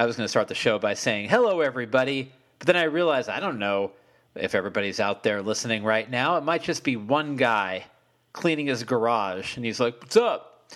[0.00, 2.32] I was going to start the show by saying, hello, everybody.
[2.58, 3.92] But then I realized I don't know
[4.34, 6.38] if everybody's out there listening right now.
[6.38, 7.84] It might just be one guy
[8.32, 10.72] cleaning his garage, and he's like, what's up?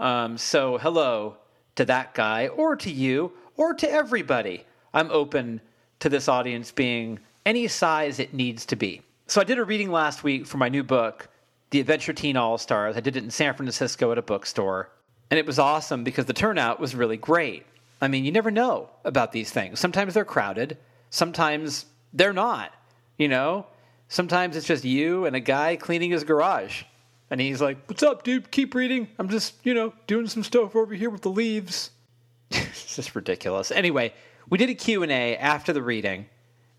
[0.00, 1.36] Um, so, hello
[1.76, 4.64] to that guy, or to you, or to everybody.
[4.92, 5.60] I'm open
[6.00, 9.02] to this audience being any size it needs to be.
[9.28, 11.28] So, I did a reading last week for my new book,
[11.70, 12.96] The Adventure Teen All Stars.
[12.96, 14.90] I did it in San Francisco at a bookstore,
[15.30, 17.64] and it was awesome because the turnout was really great.
[18.00, 19.80] I mean, you never know about these things.
[19.80, 20.78] Sometimes they're crowded,
[21.10, 22.72] sometimes they're not.
[23.16, 23.66] You know,
[24.08, 26.82] sometimes it's just you and a guy cleaning his garage.
[27.30, 28.50] And he's like, What's up, dude?
[28.50, 29.08] Keep reading.
[29.18, 31.90] I'm just, you know, doing some stuff over here with the leaves.
[32.50, 33.70] it's just ridiculous.
[33.70, 34.12] Anyway,
[34.48, 36.26] we did a Q&A after the reading,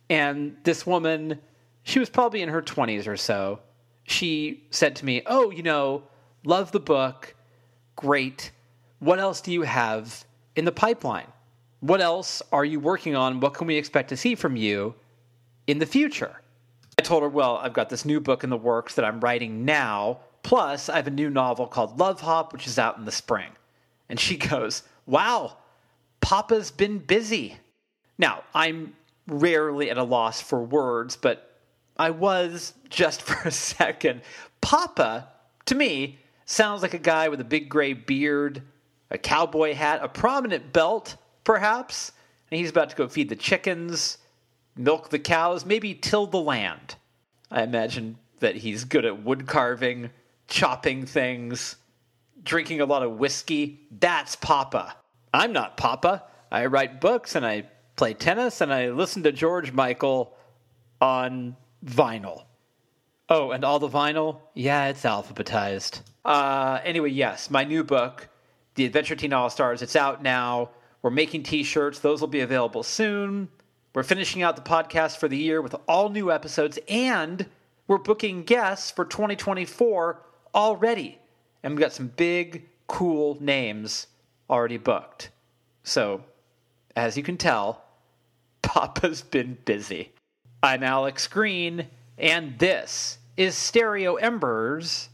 [0.10, 1.40] and this woman,
[1.84, 3.60] she was probably in her 20s or so.
[4.04, 6.04] She said to me, "Oh, you know,
[6.46, 7.34] love the book.
[7.96, 8.52] Great.
[9.00, 11.28] What else do you have in the pipeline?
[11.80, 13.40] What else are you working on?
[13.40, 14.96] What can we expect to see from you
[15.68, 16.42] in the future?"
[16.98, 19.66] I told her, "Well, I've got this new book in the works that I'm writing
[19.66, 23.12] now Plus, I have a new novel called Love Hop, which is out in the
[23.12, 23.50] spring.
[24.10, 25.58] And she goes, Wow,
[26.22, 27.58] Papa's been busy.
[28.20, 28.94] Now, I'm
[29.26, 31.60] rarely at a loss for words, but
[31.98, 34.22] I was just for a second.
[34.62, 35.30] Papa,
[35.66, 38.62] to me, sounds like a guy with a big gray beard,
[39.12, 42.12] a cowboy hat, a prominent belt, perhaps.
[42.52, 44.18] And he's about to go feed the chickens,
[44.76, 46.96] milk the cows, maybe till the land.
[47.52, 50.10] I imagine that he's good at wood carving,
[50.48, 51.78] chopping things,
[52.44, 53.88] drinking a lot of whiskey.
[53.92, 54.96] That's Papa.
[55.34, 56.24] I'm not Papa.
[56.52, 60.36] I write books and I play tennis and I listen to George Michael
[61.02, 62.44] on vinyl.
[63.30, 64.40] Oh, and all the vinyl?
[64.54, 66.02] Yeah, it's alphabetized.
[66.24, 68.30] Uh, anyway, yes, my new book,
[68.76, 70.70] The Adventure Teen All Stars, it's out now.
[71.02, 73.48] We're making t shirts, those will be available soon.
[73.94, 77.46] We're finishing out the podcast for the year with all new episodes, and
[77.88, 80.22] we're booking guests for 2024
[80.54, 81.20] already.
[81.64, 84.08] And we've got some big, cool names
[84.50, 85.30] already booked.
[85.84, 86.26] So,
[86.98, 87.82] as you can tell,
[88.62, 90.12] Papa's been busy.
[90.62, 91.88] I'm Alex Green,
[92.18, 95.08] and this is Stereo Embers,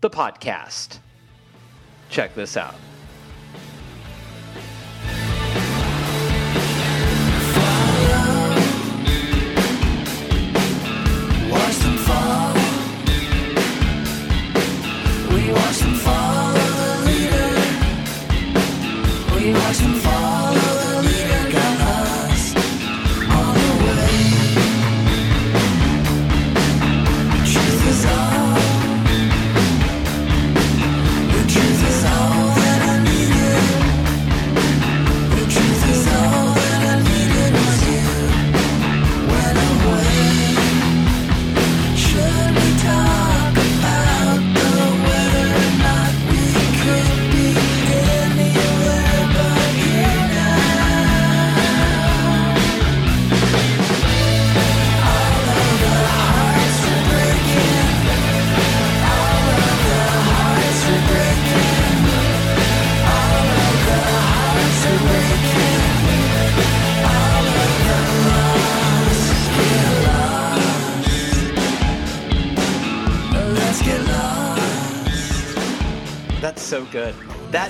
[0.00, 0.98] the podcast.
[2.08, 2.74] Check this out.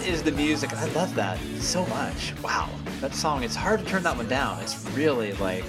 [0.06, 0.72] Is the music.
[0.72, 2.32] I love that so much.
[2.40, 2.70] Wow.
[3.00, 4.60] That song, it's hard to turn that one down.
[4.60, 5.64] It's really like,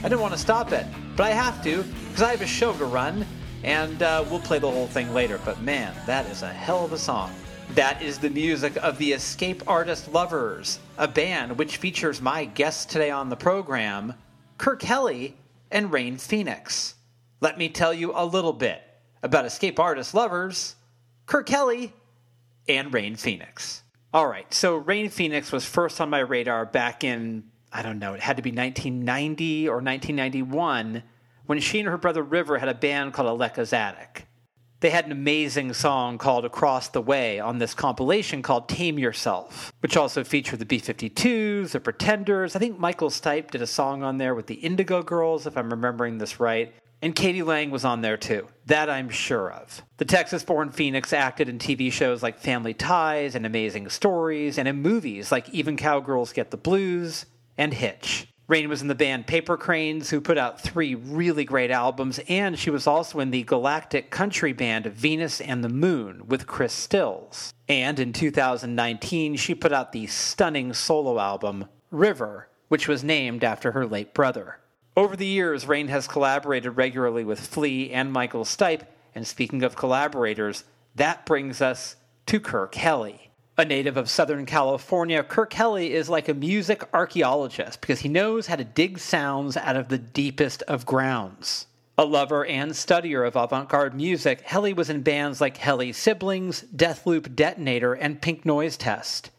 [0.00, 0.84] I didn't want to stop it,
[1.16, 3.24] but I have to because I have a show to run
[3.62, 5.40] and uh, we'll play the whole thing later.
[5.42, 7.32] But man, that is a hell of a song.
[7.70, 12.84] That is the music of the Escape Artist Lovers, a band which features my guests
[12.84, 14.12] today on the program,
[14.58, 15.34] Kirk Hellie
[15.70, 16.94] and Rain Phoenix.
[17.40, 18.82] Let me tell you a little bit
[19.22, 20.76] about Escape Artist Lovers.
[21.24, 21.94] Kirk Hellie
[22.68, 23.82] and Rain Phoenix.
[24.12, 28.14] All right, so Rain Phoenix was first on my radar back in, I don't know,
[28.14, 31.02] it had to be 1990 or 1991
[31.46, 34.26] when she and her brother River had a band called Aleka's Attic.
[34.80, 39.72] They had an amazing song called Across the Way on this compilation called Tame Yourself,
[39.80, 42.54] which also featured the B 52s, the Pretenders.
[42.54, 45.70] I think Michael Stipe did a song on there with the Indigo Girls, if I'm
[45.70, 46.72] remembering this right.
[47.00, 47.42] And K.D.
[47.44, 48.48] Lang was on there too.
[48.66, 49.82] That I'm sure of.
[49.98, 54.66] The Texas born Phoenix acted in TV shows like Family Ties and Amazing Stories, and
[54.66, 58.26] in movies like Even Cowgirls Get the Blues and Hitch.
[58.48, 62.70] Rain was in the band Papercranes, who put out three really great albums, and she
[62.70, 67.52] was also in the galactic country band Venus and the Moon with Chris Stills.
[67.68, 73.72] And in 2019, she put out the stunning solo album River, which was named after
[73.72, 74.60] her late brother.
[74.98, 78.84] Over the years, Rain has collaborated regularly with Flea and Michael Stipe,
[79.14, 80.64] and speaking of collaborators,
[80.96, 81.94] that brings us
[82.26, 83.30] to Kirk Hellie.
[83.56, 88.48] A native of Southern California, Kirk Hellie is like a music archaeologist because he knows
[88.48, 91.68] how to dig sounds out of the deepest of grounds.
[91.96, 96.62] A lover and studier of avant garde music, Hellie was in bands like Hellie Siblings,
[96.62, 99.30] Death Loop Detonator, and Pink Noise Test.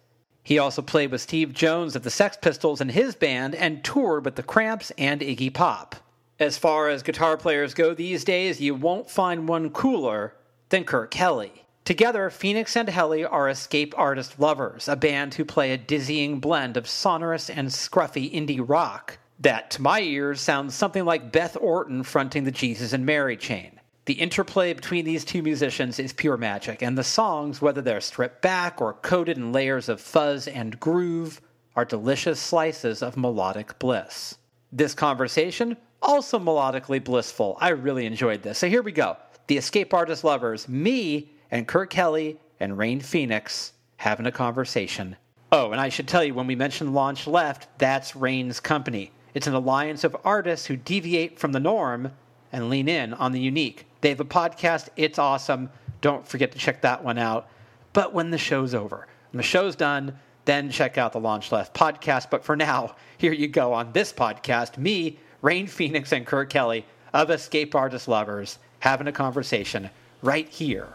[0.44, 4.26] He also played with Steve Jones of the Sex Pistols in his band and toured
[4.26, 5.96] with the Cramps and Iggy Pop.
[6.40, 10.34] As far as guitar players go these days, you won't find one cooler
[10.70, 11.66] than Kirk Hellie.
[11.84, 16.78] Together, Phoenix and Hellie are escape artist lovers, a band who play a dizzying blend
[16.78, 22.04] of sonorous and scruffy indie rock that, to my ears, sounds something like Beth Orton
[22.04, 23.79] fronting the Jesus and Mary chain.
[24.10, 28.42] The interplay between these two musicians is pure magic, and the songs, whether they're stripped
[28.42, 31.40] back or coated in layers of fuzz and groove,
[31.76, 34.40] are delicious slices of melodic bliss.
[34.72, 37.56] This conversation, also melodically blissful.
[37.62, 38.58] I really enjoyed this.
[38.58, 39.16] So here we go.
[39.46, 45.18] The Escape Artist Lovers, me and Kirk Hellie and Rain Phoenix having a conversation.
[45.52, 49.12] Oh, and I should tell you, when we mentioned Launch Left, that's Rain's company.
[49.36, 52.12] It's an alliance of artists who deviate from the norm
[52.52, 53.86] and lean in on the unique.
[54.01, 54.90] They have a podcast.
[54.96, 55.69] It's awesome.
[56.01, 57.50] Don't forget to check that one out.
[57.94, 61.74] But when the show's over, when the show's done, then check out the Launch Left
[61.74, 62.30] podcast.
[62.30, 64.78] But for now, here you go on this podcast.
[64.78, 69.90] Me, Rain Phoenix, and Kirk Hellie of Escape Artist Lovers having a conversation
[70.22, 70.88] right here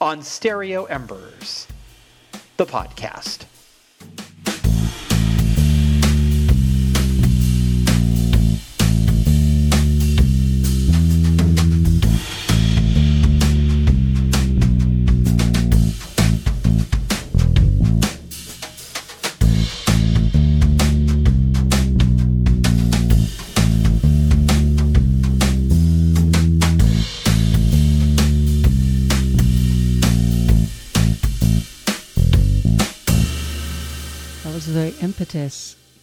[0.00, 1.66] on Stereo Embers,
[2.56, 3.44] the podcast.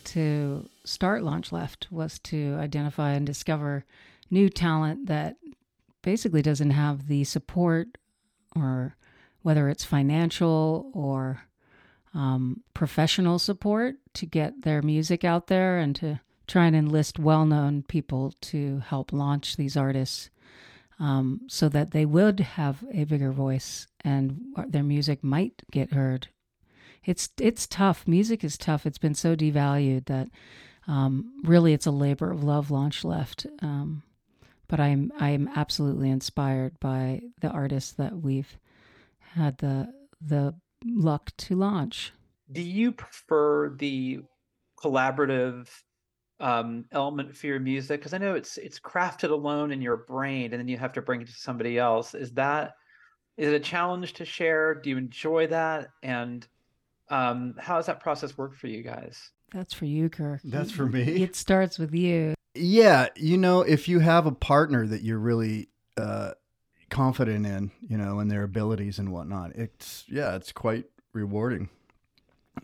[0.05, 3.85] To start Launch Left was to identify and discover
[4.29, 5.37] new talent that
[6.01, 7.97] basically doesn't have the support
[8.55, 8.95] or
[9.41, 11.43] whether it's financial or
[12.13, 17.45] um, professional support to get their music out there and to try and enlist well
[17.45, 20.29] known people to help launch these artists
[20.99, 26.27] um, so that they would have a bigger voice and their music might get heard
[27.05, 28.07] it's it's tough.
[28.07, 28.85] Music is tough.
[28.85, 30.29] It's been so devalued that
[30.87, 32.71] um, really it's a labor of love.
[32.71, 34.03] Launch left, um,
[34.67, 38.57] but I'm I'm absolutely inspired by the artists that we've
[39.33, 40.55] had the the
[40.85, 42.11] luck to launch.
[42.51, 44.21] Do you prefer the
[44.77, 45.69] collaborative
[46.39, 47.99] um, element for your music?
[47.99, 51.01] Because I know it's it's crafted alone in your brain, and then you have to
[51.01, 52.15] bring it to somebody else.
[52.15, 52.73] Is that
[53.37, 54.73] is it a challenge to share?
[54.73, 55.89] Do you enjoy that?
[56.01, 56.47] And
[57.09, 59.31] um, how does that process work for you guys?
[59.51, 60.41] That's for you, Kirk.
[60.43, 61.01] That's for me.
[61.01, 62.33] It starts with you.
[62.55, 66.31] Yeah, you know, if you have a partner that you're really uh,
[66.89, 71.69] confident in, you know, and their abilities and whatnot, it's yeah, it's quite rewarding,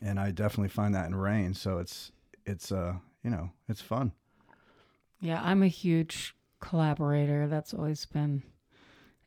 [0.02, 1.54] and I definitely find that in Rain.
[1.54, 2.12] So it's
[2.46, 4.14] it's uh you know it's fun.
[5.20, 7.48] Yeah, I'm a huge collaborator.
[7.48, 8.44] That's always been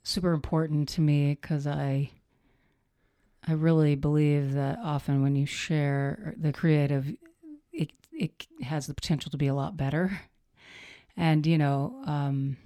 [0.02, 2.10] super important to me because I
[3.46, 7.12] I really believe that often when you share the creative,
[7.72, 10.20] it it has the potential to be a lot better.
[11.16, 12.56] And you know, um,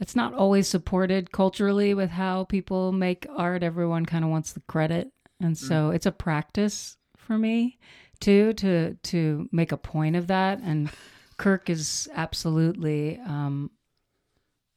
[0.00, 3.62] it's not always supported culturally with how people make art.
[3.62, 5.10] Everyone kind of wants the credit,
[5.40, 5.94] and so mm.
[5.94, 7.78] it's a practice for me
[8.20, 10.60] too to to make a point of that.
[10.60, 10.90] And
[11.36, 13.70] Kirk is absolutely um,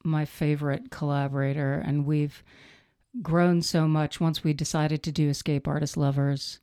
[0.04, 2.42] my favorite collaborator, and we've
[3.22, 6.60] grown so much once we decided to do Escape Artist Lovers.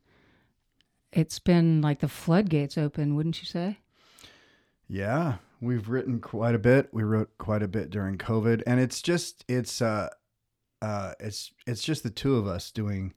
[1.12, 3.80] It's been like the floodgates open, wouldn't you say?
[4.88, 6.90] Yeah, we've written quite a bit.
[6.92, 10.10] We wrote quite a bit during COVID, and it's just it's uh
[10.82, 13.14] uh it's it's just the two of us doing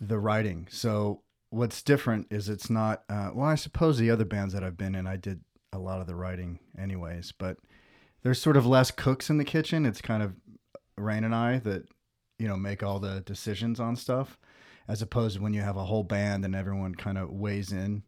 [0.00, 0.68] the writing.
[0.70, 4.78] So what's different is it's not uh, well, I suppose the other bands that I've
[4.78, 5.40] been in, I did
[5.72, 7.58] a lot of the writing anyways, but
[8.22, 9.86] there's sort of less cooks in the kitchen.
[9.86, 10.34] It's kind of
[10.96, 11.86] Rain and I that
[12.38, 14.38] you know make all the decisions on stuff
[14.88, 18.02] as opposed to when you have a whole band and everyone kind of weighs in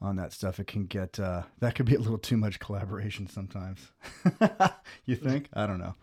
[0.00, 3.26] on that stuff it can get uh, that could be a little too much collaboration
[3.26, 3.92] sometimes
[5.04, 5.94] you think i don't know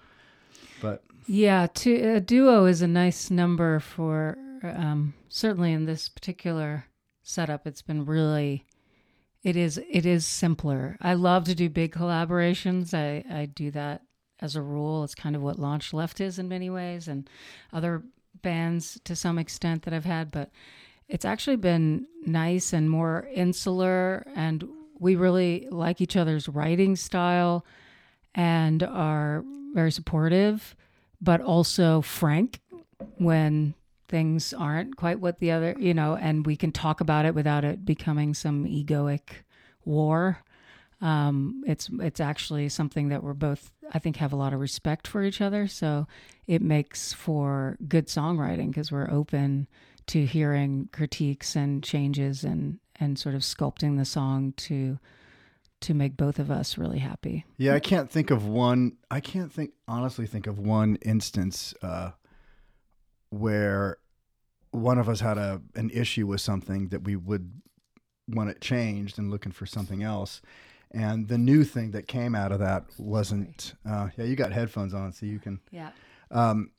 [0.82, 6.86] but yeah to, a duo is a nice number for um, certainly in this particular
[7.22, 8.66] setup it's been really
[9.44, 10.98] it is it is simpler.
[11.02, 12.94] I love to do big collaborations.
[12.94, 14.02] I I do that
[14.44, 15.04] as a rule.
[15.04, 17.28] It's kind of what Launch Left is in many ways, and
[17.72, 18.04] other
[18.42, 20.30] bands to some extent that I've had.
[20.30, 20.52] But
[21.08, 24.68] it's actually been nice and more insular, and
[25.00, 27.66] we really like each other's writing style
[28.36, 30.76] and are very supportive,
[31.22, 32.60] but also frank
[33.18, 33.74] when
[34.08, 37.64] things aren't quite what the other, you know, and we can talk about it without
[37.64, 39.22] it becoming some egoic
[39.86, 40.40] war.
[41.04, 45.06] Um, it's it's actually something that we're both, I think, have a lot of respect
[45.06, 45.68] for each other.
[45.68, 46.08] So
[46.48, 49.68] it makes for good songwriting because we're open
[50.08, 54.98] to hearing critiques and changes and and sort of sculpting the song to
[55.82, 57.44] to make both of us really happy.
[57.58, 58.94] Yeah, I can't think of one.
[59.12, 62.12] I can't think honestly think of one instance uh,
[63.30, 63.98] where
[64.72, 67.52] one of us had a an issue with something that we would
[68.30, 70.42] want it changed and looking for something else.
[70.94, 73.74] And the new thing that came out of that wasn't.
[73.86, 75.60] Uh, yeah, you got headphones on, so you can.
[75.72, 75.90] Yeah.
[76.30, 76.72] Um,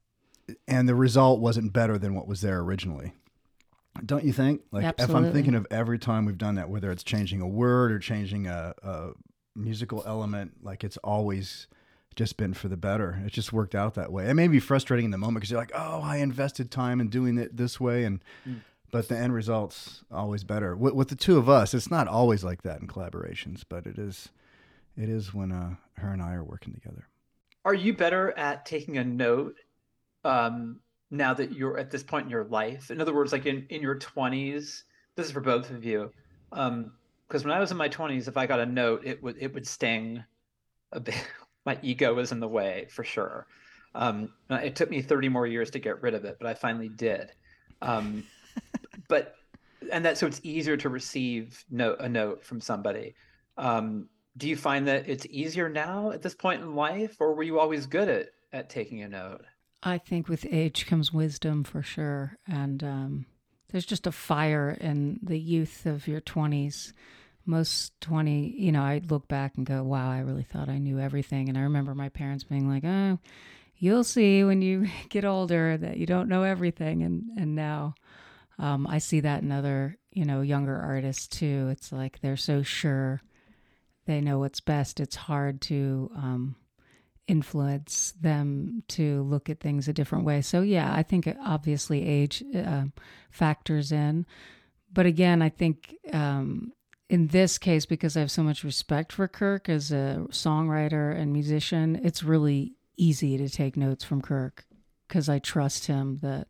[0.68, 3.12] and the result wasn't better than what was there originally.
[4.04, 4.62] Don't you think?
[4.72, 5.14] Like Absolutely.
[5.14, 7.98] if I'm thinking of every time we've done that, whether it's changing a word or
[7.98, 9.10] changing a, a
[9.54, 11.68] musical element, like it's always
[12.16, 13.20] just been for the better.
[13.24, 14.28] It just worked out that way.
[14.28, 17.08] It may be frustrating in the moment because you're like, oh, I invested time in
[17.08, 18.60] doing it this way, and Mm.
[18.94, 20.76] But the end result's always better.
[20.76, 23.98] With, with the two of us, it's not always like that in collaborations, but it
[23.98, 24.28] is.
[24.96, 27.08] It is when uh, her and I are working together.
[27.64, 29.56] Are you better at taking a note
[30.22, 30.78] um,
[31.10, 32.92] now that you're at this point in your life?
[32.92, 34.84] In other words, like in, in your 20s,
[35.16, 36.12] this is for both of you.
[36.50, 39.52] Because when I was in my 20s, if I got a note, it would it
[39.54, 40.22] would sting
[40.92, 41.16] a bit.
[41.66, 43.48] my ego was in the way for sure.
[43.96, 46.90] Um, it took me 30 more years to get rid of it, but I finally
[46.90, 47.32] did.
[47.82, 48.24] Um,
[49.08, 49.34] but
[49.92, 53.14] and that so it's easier to receive note, a note from somebody.
[53.56, 57.42] Um, do you find that it's easier now at this point in life, or were
[57.42, 59.42] you always good at at taking a note?
[59.82, 62.38] I think with age comes wisdom for sure.
[62.46, 63.26] And um,
[63.70, 66.94] there's just a fire in the youth of your 20s.
[67.44, 70.98] Most 20, you know, I look back and go, wow, I really thought I knew
[70.98, 71.50] everything.
[71.50, 73.18] And I remember my parents being like, oh,
[73.76, 77.02] you'll see when you get older that you don't know everything.
[77.02, 77.94] And, and now
[78.58, 81.68] um, I see that in other, you know, younger artists too.
[81.70, 83.22] It's like they're so sure
[84.06, 85.00] they know what's best.
[85.00, 86.56] It's hard to, um,
[87.26, 90.42] influence them to look at things a different way.
[90.42, 92.84] So yeah, I think obviously age uh,
[93.30, 94.26] factors in,
[94.92, 96.72] but again, I think um,
[97.08, 101.32] in this case because I have so much respect for Kirk as a songwriter and
[101.32, 104.64] musician, it's really easy to take notes from Kirk
[105.08, 106.48] because I trust him that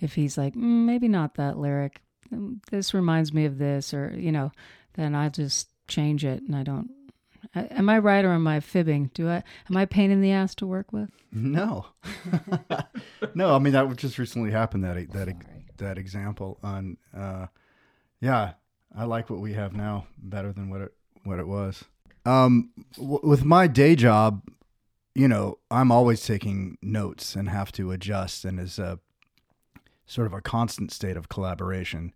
[0.00, 2.00] if he's like mm, maybe not that lyric,
[2.70, 4.52] this reminds me of this, or you know,
[4.94, 6.90] then I just change it and I don't
[7.54, 9.10] Am I right or am I fibbing?
[9.14, 11.10] Do I am I a pain in the ass to work with?
[11.32, 11.86] No,
[13.34, 13.54] no.
[13.54, 14.84] I mean that just recently happened.
[14.84, 15.34] That that
[15.78, 17.46] that example on, uh,
[18.20, 18.52] yeah,
[18.96, 21.84] I like what we have now better than what it what it was.
[22.24, 24.42] Um, w- with my day job,
[25.14, 29.00] you know, I'm always taking notes and have to adjust, and as a
[30.10, 32.12] sort of a constant state of collaboration.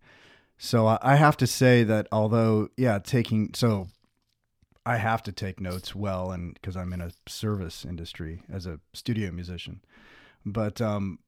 [0.57, 3.87] So I, have to say that although, yeah, taking so
[4.85, 8.79] I have to take notes well, and because I'm in a service industry as a
[8.93, 9.81] studio musician,
[10.45, 11.19] but um,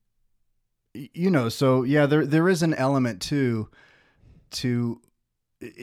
[0.93, 3.69] you know, so yeah, there there is an element too
[4.51, 5.01] to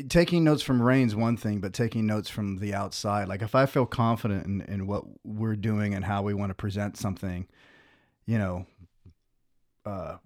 [0.08, 3.28] taking notes from Rain's one thing, but taking notes from the outside.
[3.28, 6.54] Like if I feel confident in, in what we're doing and how we want to
[6.54, 7.46] present something,
[8.26, 8.66] you know,
[9.84, 10.16] uh,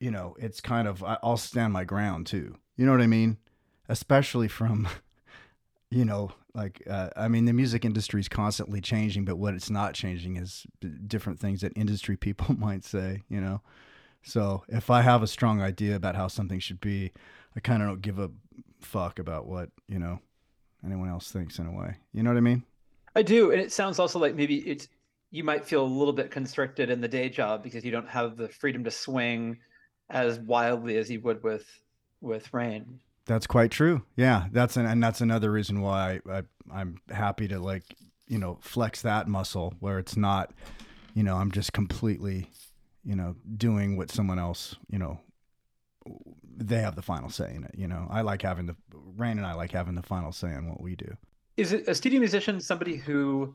[0.00, 2.56] you know, it's kind of I'll stand my ground too.
[2.76, 3.36] You know what I mean?
[3.88, 4.88] Especially from
[5.90, 9.70] you know, like uh, I mean, the music industry is constantly changing, but what it's
[9.70, 10.66] not changing is
[11.06, 13.22] different things that industry people might say.
[13.28, 13.60] You know,
[14.22, 17.12] so if I have a strong idea about how something should be,
[17.54, 18.30] I kind of don't give a
[18.80, 20.18] fuck about what you know
[20.84, 21.96] anyone else thinks in a way.
[22.12, 22.64] You know what I mean?
[23.14, 24.88] I do, and it sounds also like maybe it's
[25.30, 28.36] you might feel a little bit constricted in the day job because you don't have
[28.36, 29.58] the freedom to swing
[30.10, 31.66] as wildly as you would with
[32.20, 33.00] with Rain.
[33.26, 34.02] That's quite true.
[34.16, 37.84] Yeah, that's an, and that's another reason why I, I I'm happy to like
[38.26, 40.52] you know flex that muscle where it's not,
[41.14, 42.50] you know, I'm just completely,
[43.04, 45.20] you know, doing what someone else, you know,
[46.56, 47.74] they have the final say in it.
[47.74, 48.76] You know, I like having the
[49.16, 51.16] Rain and I like having the final say in what we do.
[51.56, 53.54] Is it a studio musician somebody who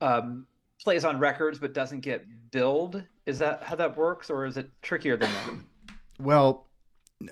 [0.00, 0.46] um,
[0.82, 3.02] plays on records but doesn't get billed?
[3.26, 5.94] Is that how that works, or is it trickier than that?
[6.20, 6.66] Well,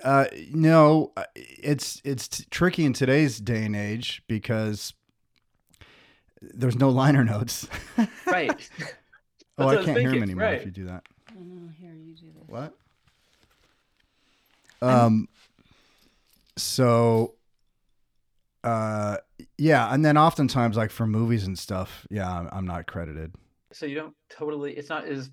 [0.03, 4.93] Uh, no, uh, it's it's t- tricky in today's day and age because
[6.41, 7.67] there's no liner notes.
[8.25, 8.69] Right.
[9.59, 10.59] oh, I I can't hear him thinking, anymore right.
[10.59, 11.03] if you do that.
[11.31, 12.47] Oh, here you do this.
[12.47, 12.73] What?
[14.81, 15.27] Um.
[16.57, 17.35] So.
[18.63, 19.17] Uh,
[19.63, 23.33] yeah, and then oftentimes, like for movies and stuff, yeah, I'm, I'm not credited.
[23.71, 24.73] so you don't totally.
[24.73, 25.31] It's not as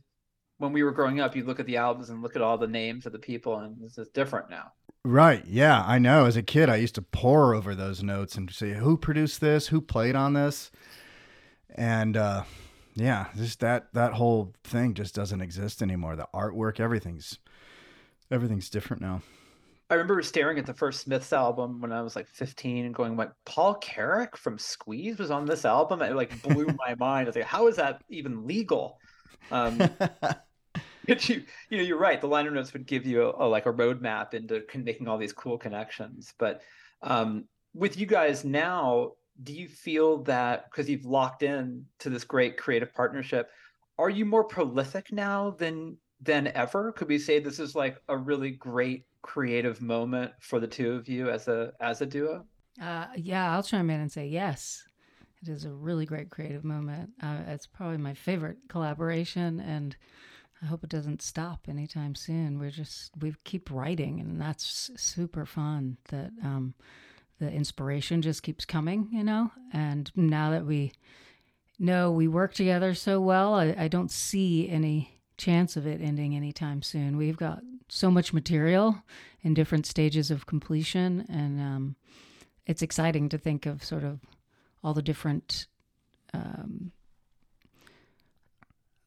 [0.58, 1.34] when we were growing up.
[1.34, 3.76] You look at the albums and look at all the names of the people, and
[3.82, 4.70] this is different now.
[5.04, 5.44] Right.
[5.46, 6.26] Yeah, I know.
[6.26, 9.68] As a kid, I used to pore over those notes and say, who produced this?
[9.68, 10.70] Who played on this?
[11.75, 12.44] And uh,
[12.94, 16.14] yeah, just that that whole thing just doesn't exist anymore.
[16.14, 17.38] The artwork, everything's
[18.30, 19.22] everything's different now.
[19.90, 23.16] I remember staring at the first Smiths album when I was like 15 and going,
[23.16, 26.00] like, Paul Carrack from Squeeze was on this album.
[26.00, 27.26] It like blew my mind.
[27.26, 29.00] I was like, how is that even legal?
[29.50, 29.78] Um,
[31.09, 32.20] but you, you know, you're right.
[32.20, 35.32] The liner notes would give you a, a like a roadmap into making all these
[35.32, 36.35] cool connections.
[36.38, 36.62] But
[37.02, 42.23] um, with you guys now, do you feel that because you've locked in to this
[42.23, 43.50] great creative partnership,
[43.99, 46.92] are you more prolific now than than ever?
[46.92, 51.08] Could we say this is like a really great creative moment for the two of
[51.08, 52.44] you as a as a duo?
[52.80, 54.84] Uh, yeah, I'll chime in and say yes.
[55.42, 57.10] It is a really great creative moment.
[57.22, 59.96] Uh, it's probably my favorite collaboration, and
[60.62, 62.58] I hope it doesn't stop anytime soon.
[62.58, 65.96] We're just we keep writing, and that's super fun.
[66.08, 66.74] That um,
[67.38, 69.50] the inspiration just keeps coming, you know.
[69.72, 70.92] And now that we
[71.78, 76.36] know we work together so well, I, I don't see any chance of it ending
[76.36, 77.16] anytime soon.
[77.16, 79.02] We've got so much material
[79.42, 81.97] in different stages of completion, and um,
[82.66, 84.20] it's exciting to think of sort of
[84.82, 85.66] all the different
[86.32, 86.92] um,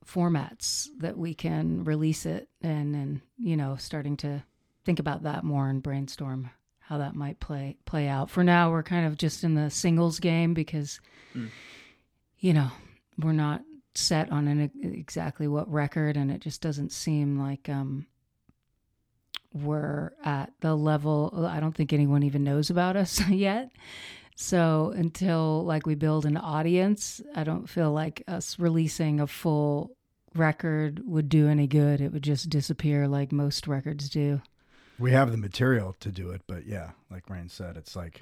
[0.06, 4.44] formats that we can release it and and you know starting to
[4.84, 6.50] think about that more and brainstorm
[6.80, 10.20] how that might play play out for now we're kind of just in the singles
[10.20, 11.00] game because
[11.34, 11.50] Mm.
[12.38, 12.70] you know
[13.18, 13.62] we're not
[13.96, 18.06] set on an exactly what record and it just doesn't seem like um
[19.54, 23.70] we're at the level i don't think anyone even knows about us yet
[24.36, 29.96] so until like we build an audience i don't feel like us releasing a full
[30.36, 34.42] record would do any good it would just disappear like most records do
[35.00, 38.22] we have the material to do it, but yeah, like Rain said, it's like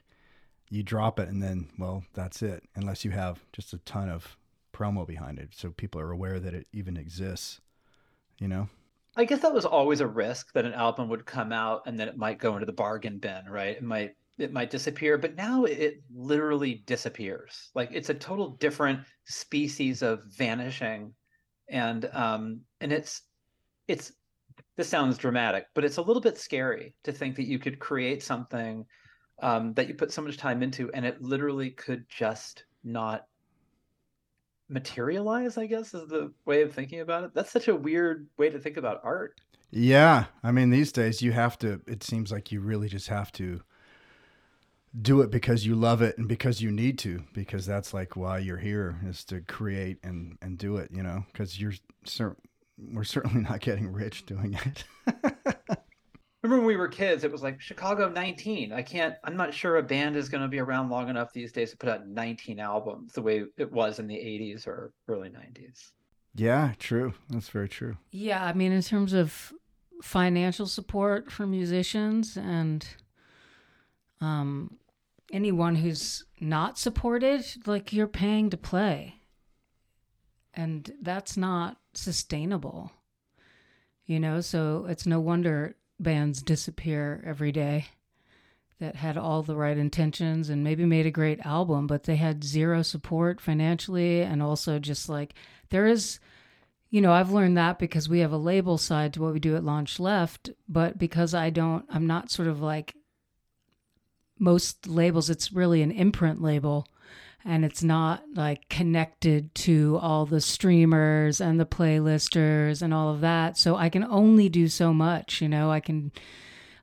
[0.69, 2.63] you drop it and then, well, that's it.
[2.75, 4.37] Unless you have just a ton of
[4.73, 7.61] promo behind it, so people are aware that it even exists.
[8.39, 8.69] You know.
[9.15, 12.07] I guess that was always a risk that an album would come out and then
[12.07, 13.75] it might go into the bargain bin, right?
[13.75, 17.69] It might it might disappear, but now it literally disappears.
[17.75, 21.13] Like it's a total different species of vanishing,
[21.69, 23.21] and um, and it's
[23.87, 24.13] it's
[24.77, 28.23] this sounds dramatic, but it's a little bit scary to think that you could create
[28.23, 28.85] something
[29.41, 33.25] um, that you put so much time into, and it literally could just not
[34.71, 35.57] materialize.
[35.57, 37.31] I guess is the way of thinking about it.
[37.33, 39.39] That's such a weird way to think about art.
[39.69, 41.81] Yeah, I mean, these days you have to.
[41.87, 43.61] It seems like you really just have to
[44.99, 48.37] do it because you love it and because you need to because that's like why
[48.37, 52.35] you're here is to create and and do it you know because you're cer-
[52.91, 54.83] we're certainly not getting rich doing it
[56.51, 58.73] Remember when we were kids, it was like Chicago 19.
[58.73, 61.53] I can't, I'm not sure a band is going to be around long enough these
[61.53, 65.29] days to put out 19 albums the way it was in the 80s or early
[65.29, 65.91] 90s.
[66.35, 69.53] yeah true that's very true yeah i mean in terms of
[70.01, 72.85] financial support for musicians and
[74.19, 74.77] um
[75.31, 79.15] anyone who's not supported like you're paying to play
[80.53, 82.91] and that's not sustainable
[84.05, 87.87] you know so it's no wonder bands disappear every day
[88.79, 92.43] that had all the right intentions and maybe made a great album but they had
[92.43, 95.35] zero support financially and also just like
[95.69, 96.19] there is
[96.89, 99.55] you know i've learned that because we have a label side to what we do
[99.55, 102.95] at launch left but because i don't i'm not sort of like
[104.39, 106.87] most labels it's really an imprint label
[107.45, 113.21] and it's not like connected to all the streamers and the playlisters and all of
[113.21, 113.57] that.
[113.57, 115.71] So i can only do so much you know?
[115.71, 116.11] I can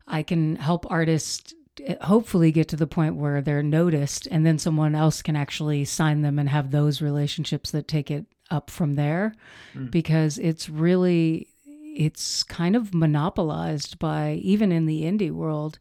[0.06, 4.58] i can help artists eh, hopefully get to the point where they're noticed and then
[4.58, 8.94] someone else can actually sign them and have those relationships that take it up from
[8.94, 9.34] there.
[9.74, 9.90] Mm.
[9.90, 11.48] because it's really
[11.94, 15.78] it's kind of monopolized by even in the indie world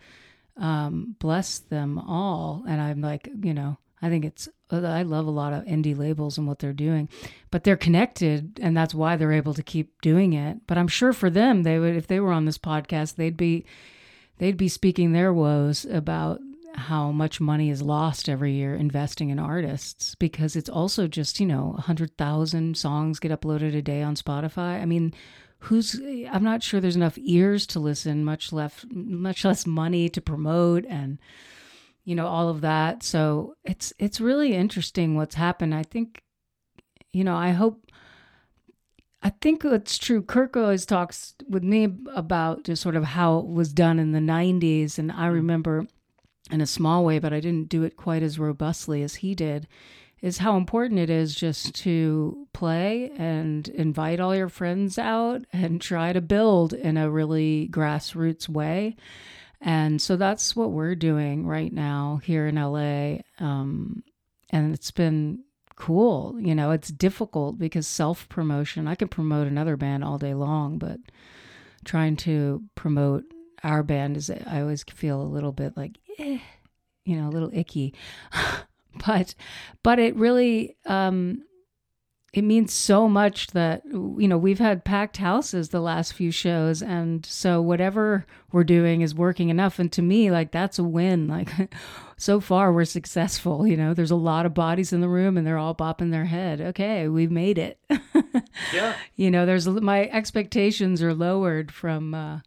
[0.57, 2.63] um bless them all.
[2.67, 5.97] And i'm like you know i think it's Uh, i love a lot of indie
[5.97, 7.08] labels and what they're doing
[7.51, 11.13] but they're connected and that's why they're able to keep doing it but i'm sure
[11.13, 13.65] for them they would if they were on this podcast they'd be
[14.39, 16.39] they'd be speaking their woes about
[16.77, 21.45] how much money is lost every year investing in artists because it's also just, you
[21.45, 24.80] know, 100,000 songs get uploaded a day on Spotify.
[24.80, 25.13] I mean,
[25.60, 25.99] who's
[26.32, 30.86] I'm not sure there's enough ears to listen, much less much less money to promote
[30.86, 31.17] and
[32.07, 33.03] you know all of that.
[33.03, 35.75] So it's it's really interesting what's happened.
[35.75, 36.23] I think
[37.11, 37.91] you know, I hope
[39.21, 40.21] I think it's true.
[40.21, 44.19] Kirk always talks with me about just sort of how it was done in the
[44.19, 44.97] 90s.
[44.97, 45.33] And I mm-hmm.
[45.33, 45.87] remember
[46.49, 49.67] in a small way, but I didn't do it quite as robustly as he did,
[50.21, 55.81] is how important it is just to play and invite all your friends out and
[55.81, 58.95] try to build in a really grassroots way.
[59.61, 63.19] And so that's what we're doing right now here in LA.
[63.39, 64.03] Um,
[64.49, 65.43] and it's been
[65.75, 66.35] cool.
[66.39, 70.77] You know, it's difficult because self promotion, I can promote another band all day long,
[70.77, 70.99] but
[71.85, 73.23] trying to promote
[73.63, 76.39] our band is, I always feel a little bit like, eh,
[77.05, 77.93] you know, a little icky.
[79.05, 79.35] but
[79.83, 81.43] but it really um
[82.38, 86.84] it means so much that you know we've had packed houses the last few shows
[86.84, 89.80] and so whatever we're doing is working enough.
[89.80, 91.28] And to me like that's a win.
[91.28, 91.50] Like
[92.17, 93.95] so far we're successful you know?
[93.95, 96.62] There's a lot of bodies in the room and they're all bopping their head.
[96.62, 97.80] Okay we've made it.
[98.73, 98.95] Yeah.
[99.15, 102.39] You know there's my expectations are lowered from uh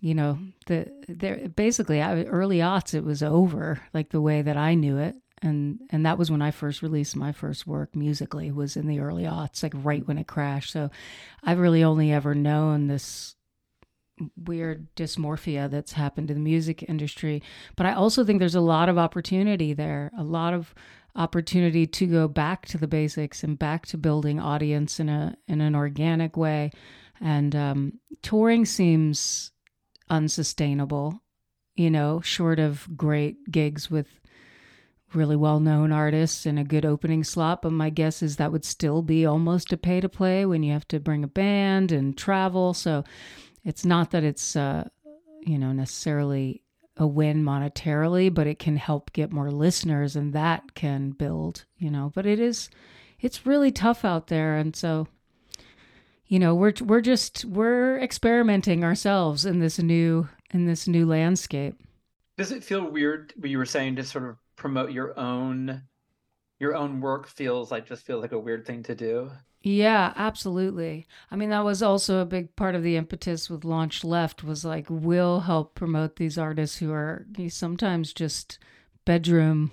[0.00, 4.74] you know the there basically early aughts it was over like the way that i
[4.74, 8.76] knew it and and that was when i first released my first work musically was
[8.76, 10.72] in the early aughts like right when it crashed.
[10.72, 10.90] So
[11.44, 13.34] i've really only ever known this
[14.36, 17.40] weird dysmorphia that's happened to the music industry
[17.76, 20.74] but i also think there's a lot of opportunity there a lot of
[21.18, 25.60] opportunity to go back to the basics and back to building audience in a in
[25.60, 26.70] an organic way.
[27.20, 29.50] And um, touring seems
[30.08, 31.20] unsustainable,
[31.74, 34.06] you know, short of great gigs with
[35.14, 37.62] really well known artists and a good opening slot.
[37.62, 40.72] But my guess is that would still be almost a pay to play when you
[40.72, 42.74] have to bring a band and travel.
[42.74, 43.04] So
[43.64, 44.88] it's not that it's, uh,
[45.42, 46.62] you know, necessarily
[46.96, 51.90] a win monetarily, but it can help get more listeners and that can build, you
[51.90, 52.12] know.
[52.14, 52.68] But it is,
[53.20, 54.56] it's really tough out there.
[54.56, 55.06] And so
[56.28, 61.74] you know we're we're just we're experimenting ourselves in this new in this new landscape
[62.36, 65.82] does it feel weird you were saying to sort of promote your own
[66.58, 69.30] your own work feels like just feels like a weird thing to do
[69.62, 74.04] yeah absolutely i mean that was also a big part of the impetus with launch
[74.04, 78.58] left was like we'll help promote these artists who are sometimes just
[79.04, 79.70] bedroom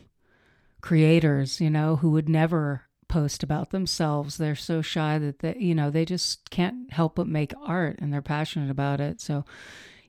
[0.82, 4.38] creators you know who would never post about themselves.
[4.38, 8.12] They're so shy that they, you know, they just can't help but make art and
[8.12, 9.21] they're passionate about it.
[9.21, 9.45] So,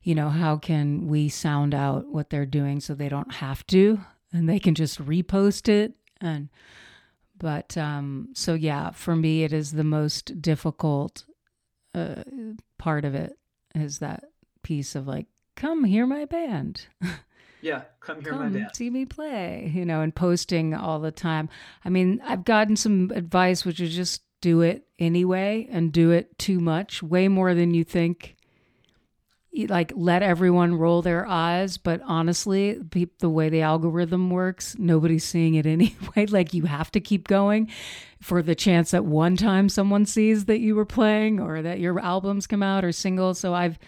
[0.02, 4.00] you know, how can we sound out what they're doing so they don't have to
[4.36, 6.48] and they can just repost it and
[7.38, 11.24] but um so yeah, for me it is the most difficult
[11.94, 12.22] uh
[12.78, 13.38] part of it
[13.74, 14.24] is that
[14.62, 16.86] piece of like come hear my band.
[17.62, 18.76] Yeah, come hear come my dad.
[18.76, 21.48] See me play, you know, and posting all the time.
[21.84, 26.38] I mean, I've gotten some advice, which is just do it anyway and do it
[26.38, 28.35] too much, way more than you think.
[29.68, 32.78] Like, let everyone roll their eyes, but honestly,
[33.18, 36.26] the way the algorithm works, nobody's seeing it anyway.
[36.26, 37.70] like, you have to keep going
[38.20, 41.98] for the chance that one time someone sees that you were playing or that your
[42.00, 43.38] albums come out or singles.
[43.38, 43.78] So, I've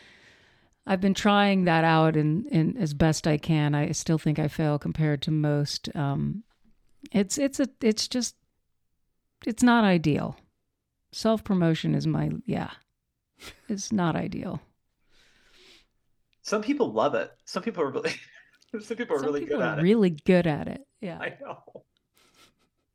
[0.88, 3.74] I've been trying that out and in, as best I can.
[3.74, 5.94] I still think I fail compared to most.
[5.94, 6.44] Um,
[7.12, 8.36] it's it's a it's just
[9.46, 10.36] it's not ideal.
[11.12, 12.70] Self promotion is my yeah.
[13.68, 14.60] It's not ideal.
[16.48, 17.30] Some people love it.
[17.44, 18.14] Some people are really
[18.80, 20.24] some people are some really people good are at really it.
[20.24, 20.80] good at it.
[21.02, 21.18] Yeah.
[21.20, 21.84] I know.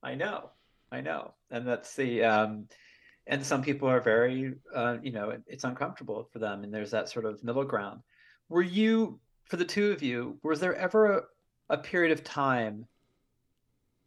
[0.01, 0.49] I know.
[0.91, 1.35] I know.
[1.51, 2.67] And that's the um
[3.27, 7.09] and some people are very uh, you know it's uncomfortable for them and there's that
[7.09, 8.01] sort of middle ground
[8.49, 11.21] were you for the two of you was there ever a,
[11.69, 12.85] a period of time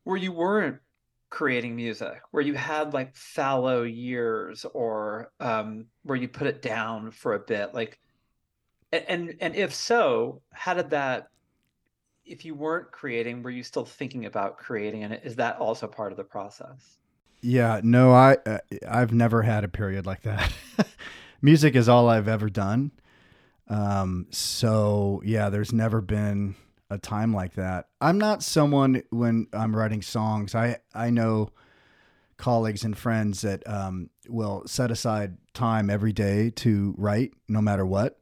[0.04, 0.78] where you weren't
[1.30, 7.10] creating music where you had like fallow years or um, where you put it down
[7.10, 7.98] for a bit like
[8.92, 11.28] and and if so how did that
[12.24, 16.12] if you weren't creating were you still thinking about creating and is that also part
[16.12, 16.98] of the process
[17.46, 20.52] yeah, no, I uh, I've never had a period like that.
[21.42, 22.90] Music is all I've ever done.
[23.68, 26.56] Um, so yeah, there's never been
[26.90, 27.86] a time like that.
[28.00, 30.56] I'm not someone when I'm writing songs.
[30.56, 31.50] I I know
[32.36, 37.86] colleagues and friends that um, will set aside time every day to write, no matter
[37.86, 38.18] what.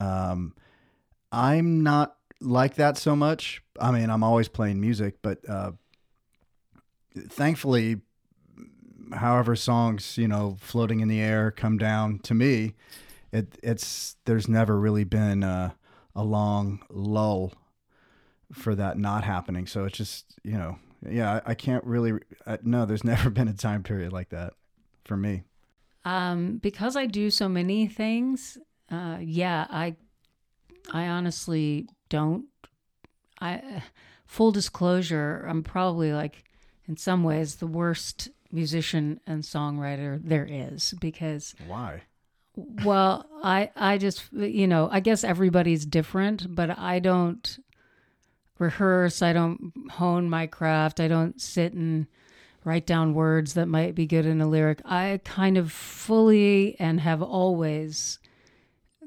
[0.00, 0.54] Um,
[1.32, 3.62] I'm not like that so much.
[3.80, 5.72] I mean, I'm always playing music, but uh,
[7.28, 8.00] thankfully,
[9.12, 12.74] however songs you know floating in the air come down to me,
[13.32, 15.74] it it's there's never really been a,
[16.14, 17.52] a long lull
[18.52, 19.66] for that not happening.
[19.66, 20.78] So it's just you know
[21.08, 22.12] yeah I, I can't really
[22.46, 24.54] uh, no there's never been a time period like that
[25.04, 25.42] for me.
[26.04, 28.58] Um, because I do so many things,
[28.90, 29.96] uh, yeah, I,
[30.92, 32.46] I honestly don't.
[33.40, 33.82] I,
[34.26, 36.44] full disclosure, I'm probably like,
[36.86, 42.02] in some ways, the worst musician and songwriter there is because Why?
[42.56, 47.58] well i i just you know i guess everybody's different but i don't
[48.60, 52.06] rehearse i don't hone my craft i don't sit and
[52.64, 57.00] write down words that might be good in a lyric i kind of fully and
[57.00, 58.20] have always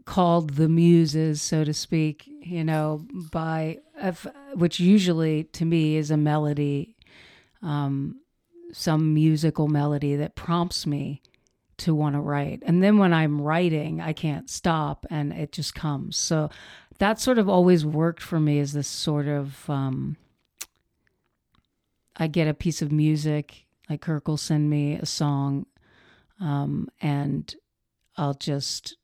[0.08, 3.78] called the muses so to speak you know by
[4.56, 6.96] which usually to me is a melody
[7.62, 8.22] um,
[8.72, 11.22] some musical melody that prompts me
[11.78, 12.64] to want to write.
[12.66, 16.18] And then when I'm writing, I can't stop and it just comes.
[16.18, 16.50] So
[17.00, 20.18] that sort of always worked for me as this sort of um,
[22.16, 25.68] I get a piece of music, like Kirk will send me a song,
[26.42, 27.54] um, and
[28.16, 28.97] I'll just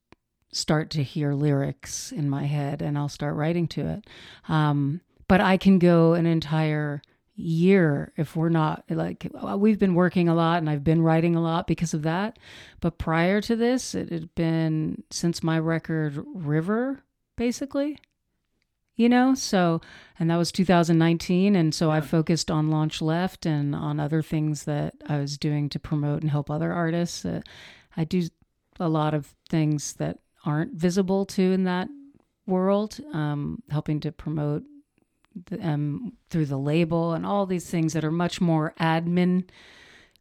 [0.54, 4.08] start to hear lyrics in my head and I'll start writing to it.
[4.48, 7.02] Um, but I can go an entire
[7.36, 11.42] year if we're not like we've been working a lot and I've been writing a
[11.42, 12.38] lot because of that.
[12.80, 17.04] But prior to this, it had been since my record River,
[17.36, 17.98] basically.
[18.96, 19.82] You know, so
[20.20, 24.66] and that was 2019 and so I focused on Launch Left and on other things
[24.66, 27.26] that I was doing to promote and help other artists.
[27.26, 27.42] Uh,
[27.98, 28.28] I do
[28.80, 31.90] a lot of things that aren't visible to in that
[32.46, 34.64] world, um, helping to promote
[35.62, 39.48] um, through the label and all these things that are much more admin,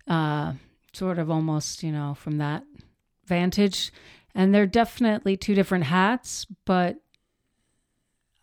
[0.08, 0.52] uh,
[0.92, 2.64] sort of almost, you know, from that
[3.26, 3.92] vantage.
[4.34, 6.96] And they're definitely two different hats, but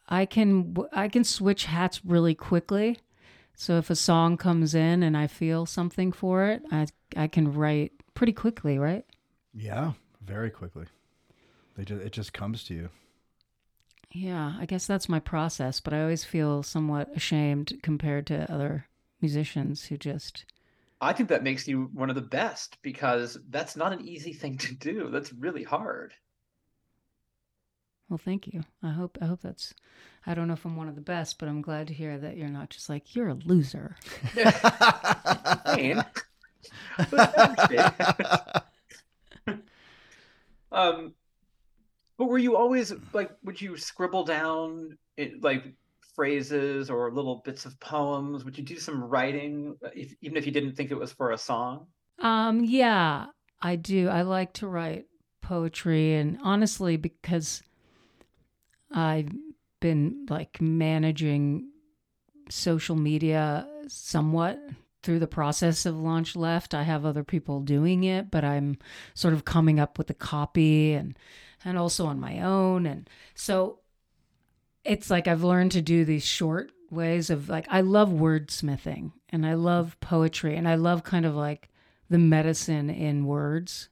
[0.08, 3.00] I can I can switch hats really quickly.
[3.56, 7.54] So if a song comes in and I feel something for it, I I can
[7.54, 9.06] write pretty quickly, right?
[9.54, 10.86] Yeah, very quickly.
[11.80, 12.90] They just, it just comes to you.
[14.12, 18.88] Yeah, I guess that's my process, but I always feel somewhat ashamed compared to other
[19.22, 20.44] musicians who just
[21.00, 24.58] I think that makes you one of the best because that's not an easy thing
[24.58, 25.10] to do.
[25.10, 26.14] That's really hard.
[28.10, 28.66] well, thank you.
[28.84, 29.74] I hope I hope that's
[30.28, 32.36] I don't know if I'm one of the best, but I'm glad to hear that
[32.36, 33.96] you're not just like you're a loser.
[35.76, 36.04] Shane.
[40.74, 41.14] um,
[42.20, 43.32] but were you always like?
[43.46, 45.74] Would you scribble down it, like
[46.16, 48.44] phrases or little bits of poems?
[48.44, 51.38] Would you do some writing, if, even if you didn't think it was for a
[51.38, 51.88] song?
[52.20, 53.28] Um, yeah,
[53.62, 54.10] I do.
[54.10, 55.06] I like to write
[55.40, 57.64] poetry, and honestly, because
[58.92, 59.30] I've
[59.80, 61.70] been like managing
[62.50, 64.60] social media somewhat
[65.04, 68.76] through the process of launch left i have other people doing it but i'm
[69.14, 71.16] sort of coming up with the copy and
[71.64, 72.86] and also on my own.
[72.86, 73.80] And so
[74.84, 79.46] it's like i've learned to do these short ways of like i love wordsmithing and
[79.46, 81.70] i love poetry and i love kind of like
[82.10, 83.90] the medicine in words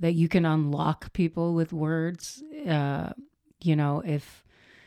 [0.00, 3.12] that you can unlock people with words uh,
[3.62, 4.44] you know if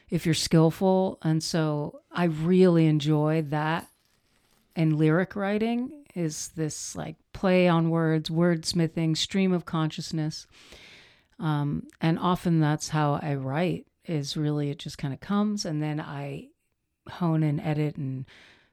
[0.07, 1.17] if you're skillful.
[1.23, 3.87] And so i really enjoy that
[4.75, 10.45] and lyric writing is this like play on words wordsmithing stream of consciousness
[11.39, 15.81] um, and often that's how i write is really it just kind of comes and
[15.81, 16.47] then i
[17.09, 18.25] hone and edit and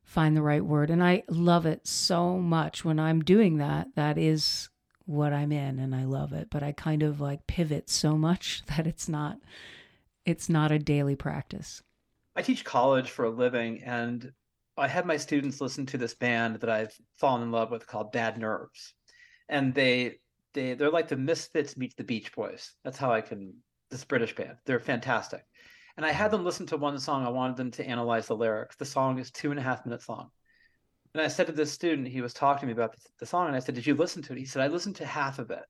[0.02, 0.90] find the right word.
[0.90, 2.84] And i love it so much.
[2.84, 4.68] When i'm doing that that is
[5.04, 6.48] what i'm in and i love it.
[6.50, 9.38] But i kind of like pivot so much that it's not
[10.24, 11.82] it's not a daily practice.
[12.36, 14.32] I teach college for a living, and
[14.78, 18.12] I had my students listen to this band that I've fallen in love with called
[18.12, 18.94] Bad Nerves,
[19.48, 20.20] and they
[20.54, 22.72] they they're like the Misfits meets the Beach Boys.
[22.84, 23.54] That's how I can
[23.90, 24.56] this British band.
[24.64, 25.44] They're fantastic,
[25.96, 27.26] and I had them listen to one song.
[27.26, 28.76] I wanted them to analyze the lyrics.
[28.76, 30.30] The song is two and a half minutes long,
[31.14, 33.46] and I said to this student, he was talking to me about the, the song,
[33.46, 35.50] and I said, "Did you listen to it?" He said, "I listened to half of
[35.50, 35.64] it."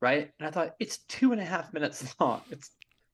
[0.00, 2.42] Right, and I thought it's two and a half minutes long.
[2.50, 2.70] It's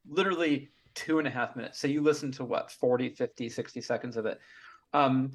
[0.08, 1.78] literally two and a half minutes.
[1.78, 4.40] So you listen to what, 40, 50, 60 seconds of it.
[4.92, 5.30] Um,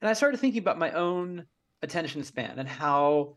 [0.00, 1.44] and I started thinking about my own
[1.82, 3.36] attention span and how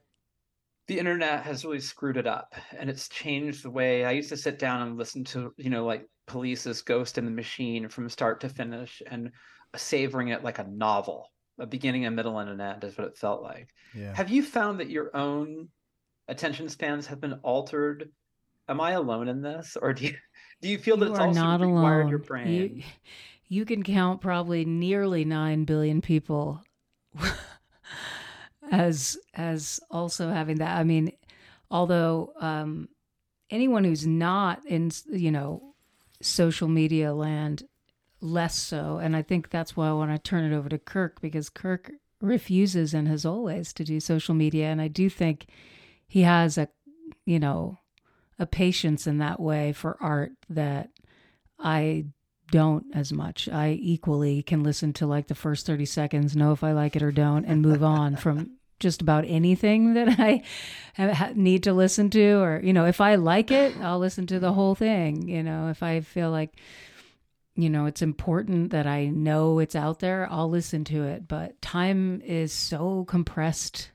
[0.87, 4.37] the internet has really screwed it up and it's changed the way I used to
[4.37, 8.41] sit down and listen to, you know, like Police's Ghost in the Machine from start
[8.41, 9.31] to finish and
[9.75, 13.17] savoring it like a novel, a beginning, a middle, and an end is what it
[13.17, 13.69] felt like.
[13.93, 14.15] Yeah.
[14.15, 15.69] Have you found that your own
[16.27, 18.11] attention spans have been altered?
[18.67, 20.15] Am I alone in this, or do you
[20.61, 22.07] do you feel that You it's are also not required alone.
[22.07, 22.77] your brain?
[22.77, 22.83] You,
[23.47, 26.63] you can count probably nearly nine billion people
[28.71, 30.77] as as also having that.
[30.77, 31.11] I mean,
[31.69, 32.89] although um,
[33.49, 35.75] anyone who's not in you know
[36.21, 37.63] social media land
[38.21, 41.21] less so, and I think that's why I want to turn it over to Kirk
[41.21, 45.47] because Kirk refuses and has always to do social media, and I do think
[46.07, 46.67] he has a
[47.25, 47.79] you know
[48.37, 50.89] a patience in that way for art that
[51.59, 52.05] I
[52.51, 53.49] don't as much.
[53.49, 57.03] I equally can listen to like the first 30 seconds, know if I like it
[57.03, 60.43] or don't, and move on from just about anything that I
[61.35, 62.33] need to listen to.
[62.39, 65.27] Or, you know, if I like it, I'll listen to the whole thing.
[65.27, 66.53] You know, if I feel like,
[67.55, 71.27] you know, it's important that I know it's out there, I'll listen to it.
[71.27, 73.91] But time is so compressed.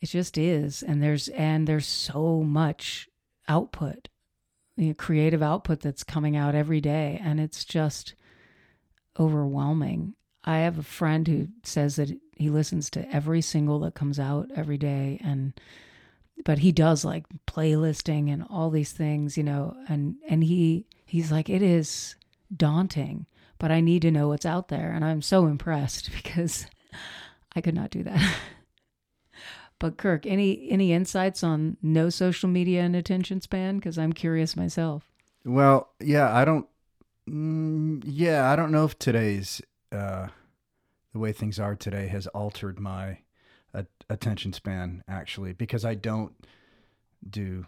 [0.00, 0.82] It just is.
[0.82, 3.08] And there's, and there's so much
[3.46, 4.08] output
[4.78, 8.14] you know, creative output that's coming out every day and it's just
[9.18, 10.14] overwhelming.
[10.44, 14.48] I have a friend who says that he listens to every single that comes out
[14.54, 15.52] every day and
[16.44, 21.32] but he does like playlisting and all these things you know and and he he's
[21.32, 22.14] like it is
[22.56, 23.26] daunting
[23.58, 26.66] but i need to know what's out there and i'm so impressed because
[27.56, 28.36] i could not do that
[29.78, 33.76] but Kirk, any any insights on no social media and attention span?
[33.76, 35.04] Because I'm curious myself.
[35.44, 36.66] Well, yeah, I don't.
[37.28, 39.62] Mm, yeah, I don't know if today's
[39.92, 40.28] uh,
[41.12, 43.18] the way things are today has altered my
[44.10, 46.32] attention span actually because I don't
[47.28, 47.66] do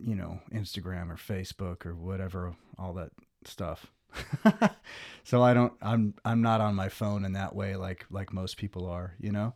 [0.00, 3.10] you know Instagram or Facebook or whatever all that
[3.44, 3.86] stuff.
[5.24, 5.72] so I don't.
[5.80, 9.14] I'm I'm not on my phone in that way like like most people are.
[9.20, 9.54] You know.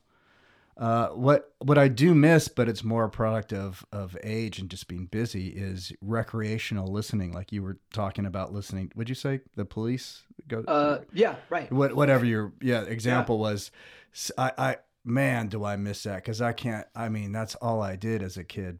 [0.76, 4.68] Uh, what what I do miss, but it's more a product of of age and
[4.68, 7.32] just being busy, is recreational listening.
[7.32, 8.92] Like you were talking about listening.
[8.94, 10.60] Would you say the police go?
[10.68, 11.72] uh, yeah, right.
[11.72, 13.70] what whatever your yeah example was.
[14.36, 16.86] I, I man, do I miss that because I can't.
[16.94, 18.78] I mean, that's all I did as a kid,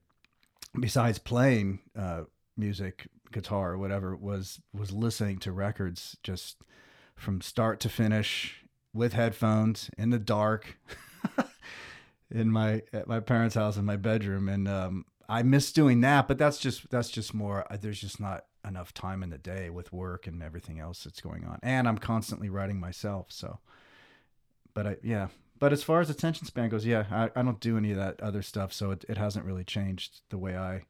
[0.79, 2.25] besides playing uh,
[2.59, 4.15] music, guitar or whatever.
[4.15, 6.59] Was was listening to records just
[7.15, 10.79] from start to finish with headphones in the dark.
[12.31, 16.29] in my at my parents' house in my bedroom, and um, I miss doing that.
[16.29, 17.71] But that's just that's just more.
[17.73, 21.21] uh, There's just not enough time in the day with work and everything else that's
[21.21, 23.27] going on, and I'm constantly writing myself.
[23.31, 23.59] So,
[24.75, 25.29] but I yeah.
[25.59, 28.21] But as far as attention span goes, yeah, I, I don't do any of that
[28.21, 30.83] other stuff, so it, it hasn't really changed the way I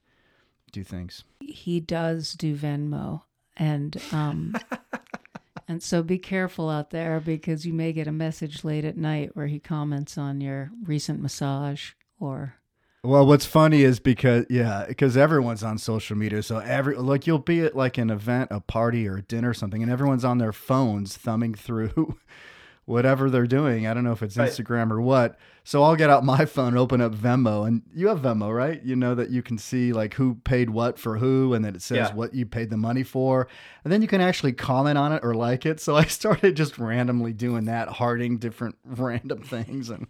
[0.72, 1.22] do things.
[1.38, 3.22] He does do Venmo,
[3.56, 4.56] and um,
[5.68, 9.30] and so be careful out there because you may get a message late at night
[9.34, 12.54] where he comments on your recent massage or
[13.02, 17.38] Well, what's funny is because yeah, because everyone's on social media, so every like you'll
[17.38, 20.38] be at like an event, a party, or a dinner or something, and everyone's on
[20.38, 22.16] their phones thumbing through
[22.86, 23.86] whatever they're doing.
[23.86, 24.48] I don't know if it's Right.
[24.50, 25.38] Instagram or what.
[25.64, 28.82] So I'll get out my phone, open up Venmo, and you have Venmo, right?
[28.82, 31.82] You know that you can see like who paid what for who, and then it
[31.82, 32.14] says Yeah.
[32.14, 33.48] what you paid the money for,
[33.84, 35.80] and then you can actually comment on it or like it.
[35.80, 40.06] So I started just randomly doing that, hearting different random things, and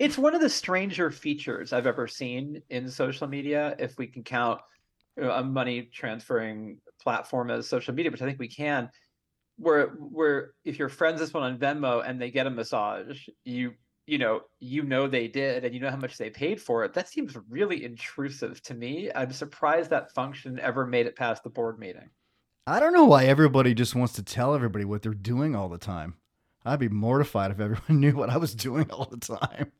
[0.00, 4.24] It's one of the stranger features I've ever seen in social media, if we can
[4.24, 4.60] count
[5.16, 8.90] a money transferring platform as social media, which I think we can
[9.56, 13.74] where where if your friends just one on Venmo and they get a massage, you
[14.06, 16.92] you know you know they did and you know how much they paid for it
[16.92, 19.10] that seems really intrusive to me.
[19.14, 22.10] I'm surprised that function ever made it past the board meeting.
[22.66, 25.78] I don't know why everybody just wants to tell everybody what they're doing all the
[25.78, 26.14] time.
[26.64, 29.72] I'd be mortified if everyone knew what i was doing all the time.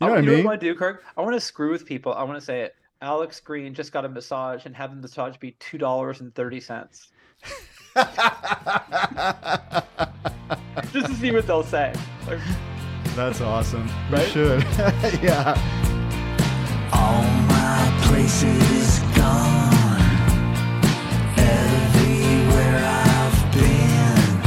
[0.00, 1.04] You oh, know oh, what i mean what i want to do kirk?
[1.16, 2.14] I want to screw with people.
[2.14, 5.36] I want to say it alex green just got a massage and having the massage
[5.36, 7.08] be $2.30
[10.92, 11.92] just to see what they'll say.
[13.14, 13.86] That's awesome.
[14.10, 14.28] You Right?
[14.28, 14.62] should.
[15.22, 15.54] yeah.
[16.92, 20.00] All my places gone.
[21.36, 24.40] Everywhere I've been.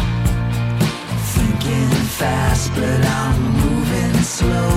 [1.35, 1.89] Thinking
[2.19, 4.74] fast, but I'm moving slow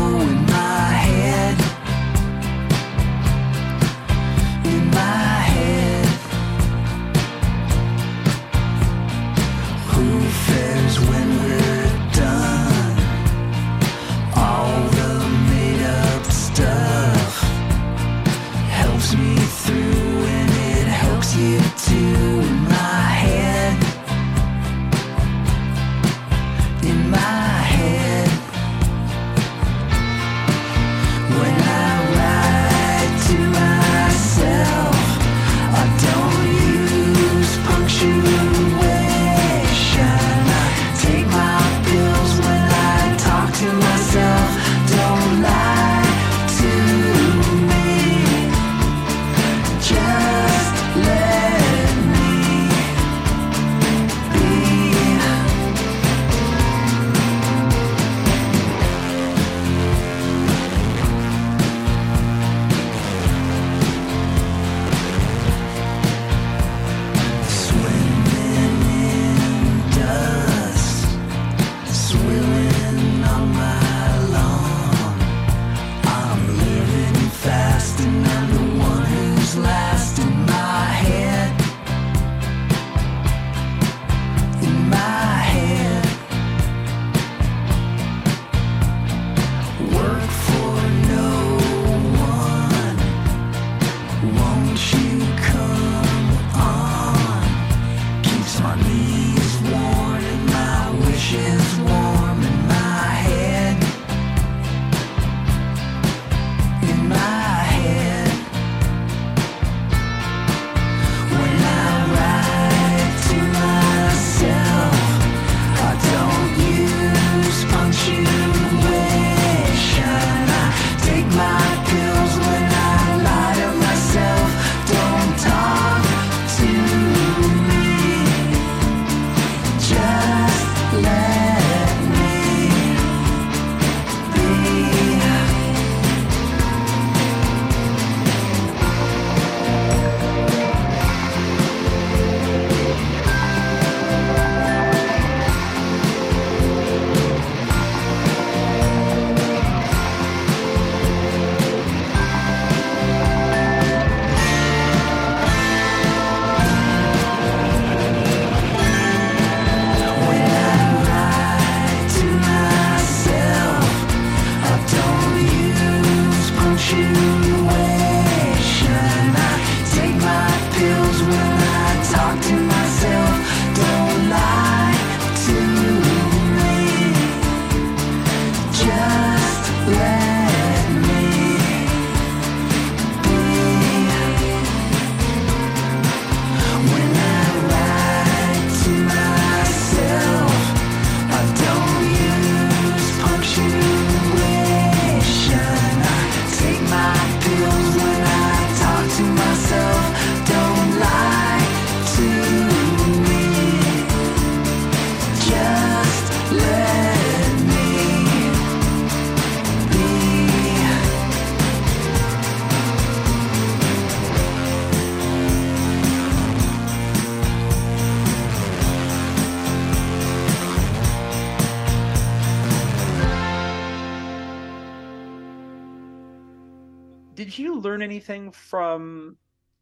[228.08, 229.36] anything from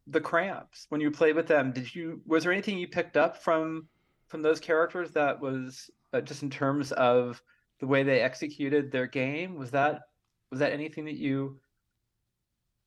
[0.07, 1.71] the Cramps when you played with them?
[1.71, 3.87] Did you was there anything you picked up from
[4.27, 7.41] from those characters that was uh, just in terms of
[7.79, 9.55] the way they executed their game?
[9.55, 10.01] Was that
[10.51, 11.59] was that anything that you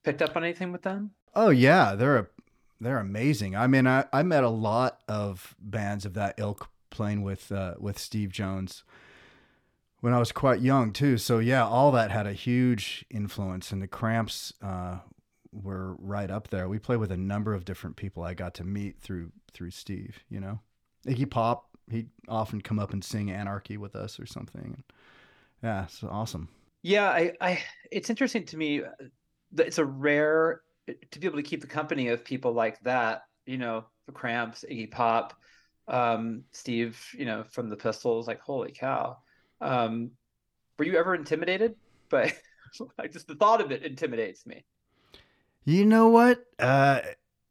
[0.05, 1.11] picked up on anything with them?
[1.34, 2.26] Oh yeah, they're a,
[2.80, 3.55] they're amazing.
[3.55, 7.74] I mean, I, I met a lot of bands of that ilk playing with uh,
[7.78, 8.84] with Steve Jones
[10.01, 11.18] when I was quite young too.
[11.18, 14.99] So yeah, all that had a huge influence, and the Cramps uh,
[15.53, 16.69] were right up there.
[16.69, 20.21] We played with a number of different people I got to meet through through Steve.
[20.29, 20.61] You know,
[21.07, 21.67] Iggy Pop.
[21.91, 24.85] He'd often come up and sing Anarchy with us or something.
[25.63, 26.49] Yeah, it's awesome.
[26.83, 28.89] Yeah, I, I it's interesting to me uh,
[29.53, 30.63] that it's a rare
[31.11, 33.23] to be able to keep the company of people like that.
[33.47, 35.35] You know, the Cramps, Iggy Pop,
[35.89, 37.05] um, Steve.
[37.17, 38.27] You know, from the Pistols.
[38.27, 39.19] Like, holy cow!
[39.61, 40.13] Um,
[40.79, 41.75] were you ever intimidated?
[42.11, 42.35] But
[42.99, 44.65] like just the thought of it intimidates me.
[45.65, 46.45] You know what?
[46.59, 47.01] Uh,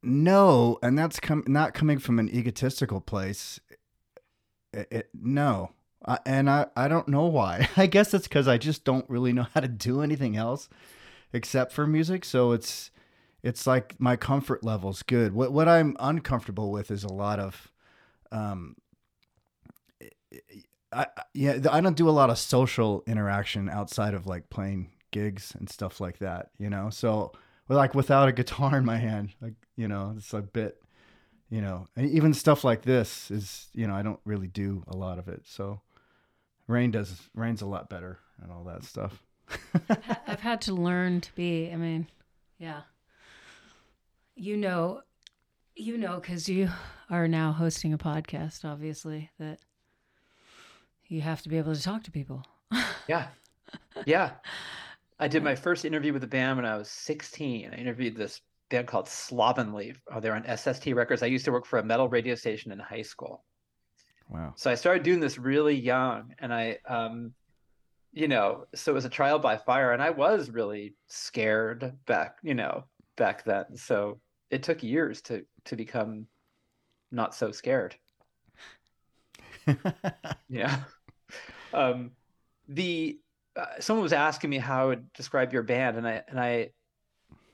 [0.02, 3.60] no, and that's com- not coming from an egotistical place.
[4.74, 5.72] It, it, no,
[6.26, 7.70] and I, I don't know why.
[7.78, 10.70] I guess it's because I just don't really know how to do anything else
[11.34, 12.26] except for music.
[12.26, 12.92] So it's
[13.44, 15.34] it's like my comfort level's good.
[15.34, 17.72] What what I'm uncomfortable with is a lot of,
[18.32, 18.76] um,
[20.92, 25.54] I yeah I don't do a lot of social interaction outside of like playing gigs
[25.58, 26.50] and stuff like that.
[26.58, 27.34] You know, so
[27.78, 30.82] like without a guitar in my hand, like you know, it's a bit,
[31.50, 34.96] you know, and even stuff like this is you know I don't really do a
[34.96, 35.44] lot of it.
[35.46, 35.82] So
[36.68, 39.24] Rain does Rain's a lot better and all that stuff.
[40.28, 41.72] I've had to learn to be.
[41.72, 42.08] I mean,
[42.58, 42.82] yeah.
[44.36, 45.02] You know,
[45.76, 46.70] you know, because you
[47.10, 48.64] are now hosting a podcast.
[48.64, 49.60] Obviously, that
[51.08, 52.46] you have to be able to talk to people.
[53.08, 53.30] Yeah,
[54.06, 54.32] yeah.
[55.20, 57.72] I did my first interview with the band when I was 16.
[57.74, 59.96] I interviewed this band called Slovenly.
[60.14, 61.22] Oh, they're on SST Records.
[61.22, 63.44] I used to work for a metal radio station in high school.
[64.30, 64.54] Wow.
[64.56, 67.34] So I started doing this really young, and I, um,
[68.14, 72.38] you know, so it was a trial by fire, and I was really scared back,
[72.44, 72.86] you know,
[73.18, 73.76] back then.
[73.76, 74.20] So
[74.52, 76.28] it took years to to become
[77.12, 77.96] not so scared.
[80.50, 80.80] Yeah.
[81.72, 82.14] Um,
[82.68, 83.20] the
[83.56, 86.70] uh, someone was asking me how I would describe your band, and I and I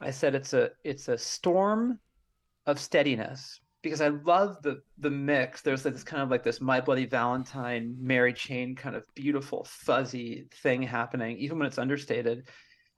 [0.02, 2.00] I said it's a it's a storm
[2.66, 5.62] of steadiness because I love the the mix.
[5.62, 10.48] There's this kind of like this My Bloody Valentine, Mary Chain kind of beautiful fuzzy
[10.52, 12.48] thing happening, even when it's understated.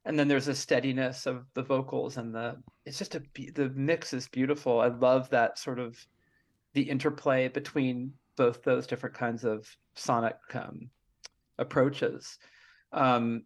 [0.06, 3.22] And then there's a steadiness of the vocals and the it's just a
[3.54, 4.80] the mix is beautiful.
[4.80, 5.98] I love that sort of
[6.74, 10.90] the interplay between both those different kinds of sonic um,
[11.58, 12.38] approaches.
[12.92, 13.44] Um,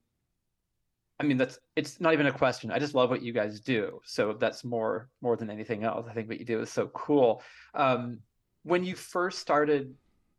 [1.20, 2.72] I mean, that's it's not even a question.
[2.72, 4.02] I just love what you guys do.
[4.06, 6.08] So that's more more than anything else.
[6.10, 7.44] I think what you do is so cool.
[7.76, 8.20] Um,
[8.64, 9.94] when you first started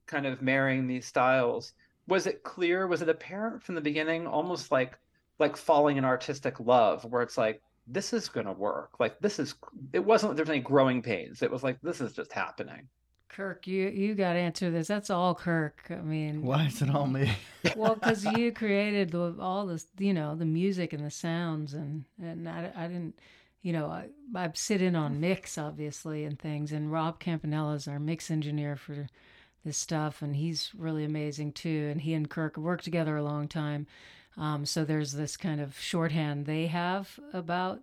[0.06, 1.72] kind of marrying these styles,
[2.08, 2.86] was it clear?
[2.88, 4.98] Was it apparent from the beginning, almost like
[5.38, 8.98] like falling in artistic love, where it's like this is going to work.
[8.98, 9.54] Like this is.
[9.92, 11.42] It wasn't there's any growing pains.
[11.42, 12.88] It was like this is just happening.
[13.32, 14.88] Kirk, you you got to answer this.
[14.88, 15.86] That's all Kirk.
[15.90, 17.32] I mean, Why is it all me?
[17.76, 22.04] well, because you created the, all this, you know, the music and the sounds, and
[22.22, 23.18] and I, I didn't,
[23.62, 27.88] you know, I, I sit in on mix obviously and things, and Rob Campanella is
[27.88, 29.06] our mix engineer for
[29.64, 31.88] this stuff, and he's really amazing too.
[31.90, 33.86] And he and Kirk worked together a long time,
[34.36, 37.80] um, so there's this kind of shorthand they have about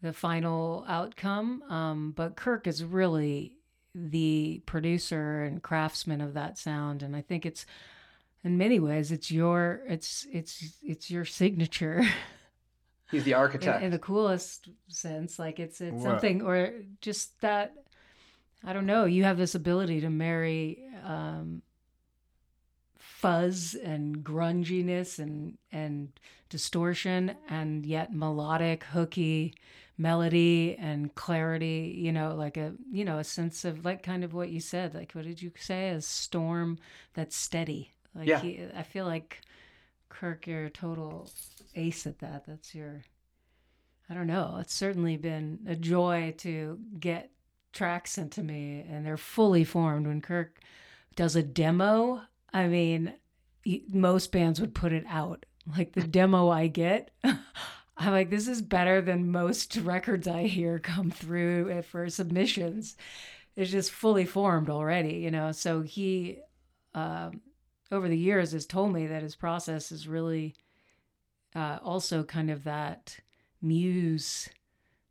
[0.00, 1.62] the final outcome.
[1.68, 3.57] Um, but Kirk is really
[3.94, 7.66] the producer and craftsman of that sound, and I think it's
[8.44, 12.02] in many ways it's your it's it's it's your signature
[13.10, 13.82] He's the in, architect.
[13.82, 16.02] in the coolest sense like it's it's What?
[16.04, 17.74] something or just that
[18.64, 21.62] i don't know you have this ability to marry um
[22.98, 26.10] fuzz and grunginess and and
[26.48, 29.54] distortion and yet melodic hooky
[30.00, 34.32] melody and clarity you know like a you know a sense of like kind of
[34.32, 36.78] what you said like what did you say a storm
[37.14, 37.90] that's steady?
[38.14, 38.40] Like Yeah.
[38.40, 39.40] he, i feel like
[40.08, 41.28] kirk you're a total
[41.74, 42.44] ace at that.
[42.46, 43.02] That's your
[44.08, 47.30] i don't know it's certainly been a joy to get
[47.72, 50.06] tracks into me and they're fully formed.
[50.06, 50.60] When kirk
[51.16, 52.22] does a demo
[52.52, 53.12] i mean
[53.66, 55.44] y- most bands would put it out.
[55.76, 57.10] Like the demo i get
[57.98, 62.96] i'm like this is better than most records i hear come through uh, for submissions
[63.56, 66.38] it's just fully formed already you know so he
[66.94, 67.40] um,
[67.90, 70.54] over the years has told me that his process is really
[71.54, 73.16] uh, also kind of that
[73.60, 74.48] muse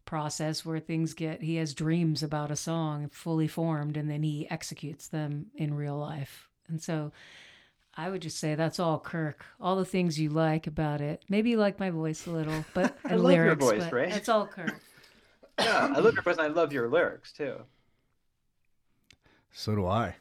[0.05, 4.49] process where things get he has dreams about a song fully formed and then he
[4.49, 6.47] executes them in real life.
[6.69, 7.11] And so
[7.97, 9.43] I would just say that's all Kirk.
[9.59, 11.23] All the things you like about it.
[11.29, 14.11] Maybe you like my voice a little, but I and love your voice, but Ray.
[14.11, 14.75] It's all Kirk.
[15.59, 17.55] Yeah, I love your voice and I love your lyrics too.
[19.51, 20.13] So do I.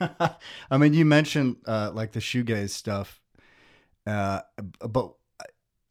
[0.72, 3.20] I mean, you mentioned uh, like the shoegaze stuff,
[4.08, 4.40] uh,
[4.80, 5.12] but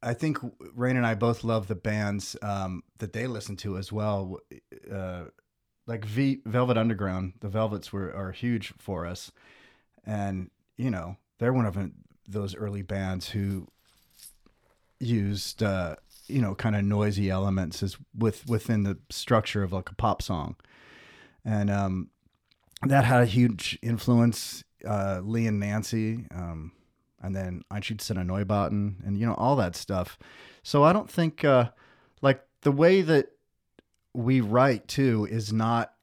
[0.03, 0.39] I think
[0.75, 4.39] Rain and I both love the bands um, that they listen to as well.
[4.93, 5.27] Uh,
[5.88, 9.32] like v- Velvet Underground, the Velvets were are huge for us,
[10.05, 10.49] and
[10.82, 11.77] you know they're one of
[12.27, 13.67] those early bands who
[14.99, 15.95] used uh,
[16.27, 20.21] you know kind of noisy elements as with within the structure of like a pop
[20.21, 20.55] song,
[21.45, 22.09] and um,
[22.84, 24.63] that had a huge influence.
[24.84, 26.71] Uh, Lee and Nancy, um,
[27.21, 30.17] and then Einstürzende Neubauten, and you know all that stuff.
[30.63, 31.69] So I don't think uh,
[32.23, 33.34] like the way that
[34.13, 35.93] we write too is not.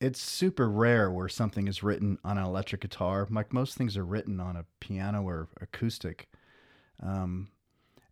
[0.00, 3.26] It's super rare where something is written on an electric guitar.
[3.30, 6.28] Like most things are written on a piano or acoustic,
[7.02, 7.48] um,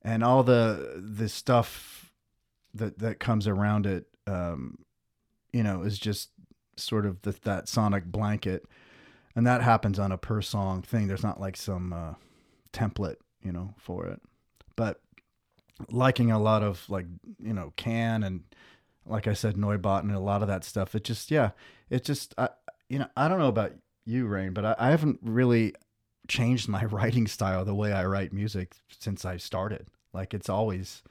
[0.03, 2.13] and all the the stuff
[2.75, 4.79] that that comes around it, um,
[5.53, 6.31] you know, is just
[6.77, 8.67] sort of the, that sonic blanket,
[9.35, 11.07] and that happens on a per song thing.
[11.07, 12.15] There's not like some uh,
[12.73, 14.21] template, you know, for it.
[14.75, 15.01] But
[15.91, 17.07] liking a lot of like
[17.39, 18.45] you know Can and
[19.05, 20.95] like I said Neubauten and a lot of that stuff.
[20.95, 21.51] It just yeah,
[21.91, 22.49] it just I
[22.89, 23.73] you know I don't know about
[24.05, 25.75] you, Rain, but I, I haven't really
[26.29, 29.87] changed my writing style the way I write music since I started.
[30.13, 31.03] Like it's always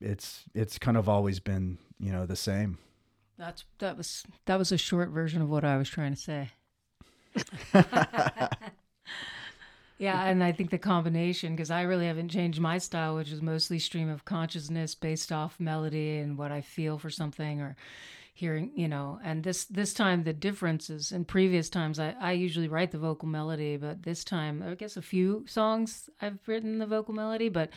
[0.00, 2.78] it's it's kind of always been you know the same.
[3.38, 6.50] That's that was that was a short version of what I was trying to say.
[9.98, 13.40] yeah, and I think the combination because I really haven't changed my style, which is
[13.40, 17.76] mostly stream of consciousness based off melody and what I feel for something or
[18.32, 19.20] hearing, you know.
[19.22, 23.28] And this this time the differences in previous times I I usually write the vocal
[23.28, 27.70] melody, but this time I guess a few songs I've written the vocal melody, but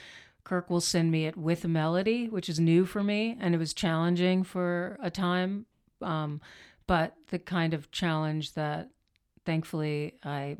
[0.44, 3.58] Kirk will send me it with a melody, which is new for me, and it
[3.58, 5.66] was challenging for a time.
[6.02, 6.40] Um,
[6.88, 8.90] but the kind of challenge that
[9.44, 10.58] thankfully I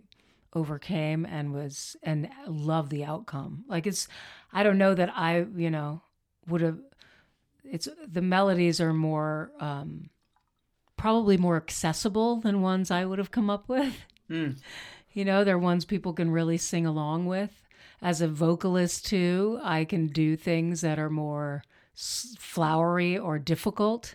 [0.54, 3.64] overcame and was and love the outcome.
[3.68, 4.08] Like it's,
[4.52, 6.02] I don't know that I you know
[6.48, 6.80] would have.
[7.72, 10.10] It's the melodies are more um,
[10.98, 13.96] probably more accessible than ones I would have come up with.
[14.30, 14.58] Mm.
[15.14, 17.66] You know, they're ones people can really sing along with
[18.02, 21.64] as a vocalist too i can do things that are more
[21.96, 24.14] flowery or difficult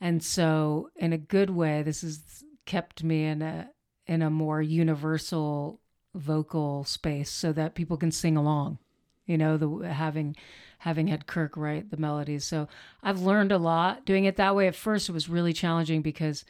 [0.00, 3.68] and so in a good way this has kept me in a
[4.06, 5.80] in a more universal
[6.14, 8.78] vocal space so that people can sing along
[9.26, 10.34] you know the having
[10.78, 12.44] having had kirk write the melodies.
[12.44, 12.68] So
[13.02, 14.66] i've learned a lot doing it that way.
[14.68, 16.44] At first it was really challenging because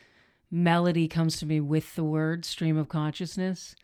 [0.50, 3.74] melody comes to me with the word stream of consciousness.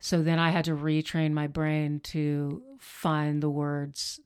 [0.00, 4.20] So then I had to retrain my brain to find the words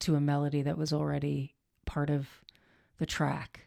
[0.00, 1.54] to a melody that was already
[1.84, 2.28] part of
[2.98, 3.66] the track.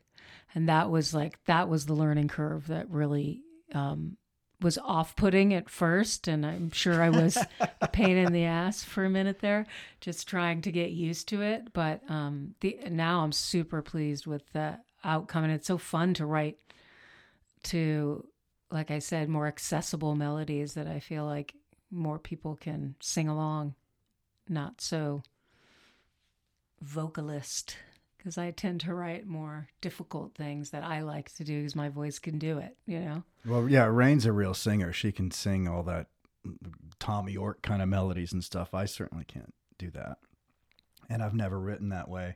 [0.54, 3.42] And that was like, that was the learning curve that really
[3.74, 4.18] um,
[4.62, 6.28] was off putting at first.
[6.28, 7.38] And I'm sure I was
[7.82, 9.66] a pain in the ass for a minute there,
[10.00, 11.74] just trying to get used to it.
[11.74, 15.44] But um, the, now I'm super pleased with the outcome.
[15.44, 16.58] And it's so fun to write
[17.64, 18.26] to
[18.72, 21.54] like I said, more accessible melodies that I feel like
[21.92, 23.76] more people can sing along,
[24.48, 25.24] not so
[26.82, 27.76] vocalist.
[28.22, 31.90] Because I tend to write more difficult things that I like to do because my
[31.90, 33.24] voice can do it, you know?
[33.48, 34.94] Well, yeah, Rain's a real singer.
[34.94, 36.06] She can sing all that
[37.00, 38.76] Thom Yorke kind of melodies and stuff.
[38.76, 40.20] I certainly can't do that.
[41.10, 42.36] And I've never written that way.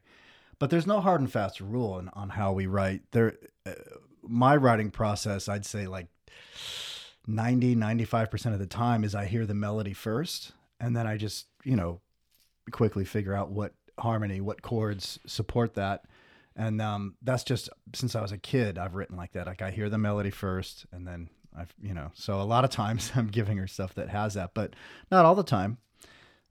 [0.58, 3.04] But there's no hard and fast rule on, on how we write.
[3.12, 3.36] There
[3.68, 3.74] uh,
[4.24, 6.08] my writing process, I'd say like
[7.28, 11.46] 90, 95% of the time is I hear the melody first and then I just,
[11.64, 12.02] you know,
[12.72, 16.06] quickly figure out what harmony, what chords support that.
[16.56, 19.48] And um, that's just since I was a kid, I've written like that.
[19.48, 22.70] Like I hear the melody first and then I've, you know, so a lot of
[22.70, 24.76] times I'm giving her stuff that has that, but
[25.12, 25.78] not all the time.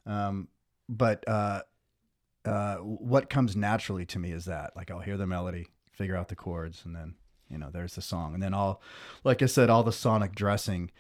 [0.07, 0.49] Um,
[0.89, 1.63] but uh,
[2.45, 6.29] uh, what comes naturally to me is that like I'll hear the melody, figure out
[6.29, 7.15] the chords, and then
[7.49, 8.83] you know there's the song, and then all,
[9.23, 10.91] like I said, all the sonic dressing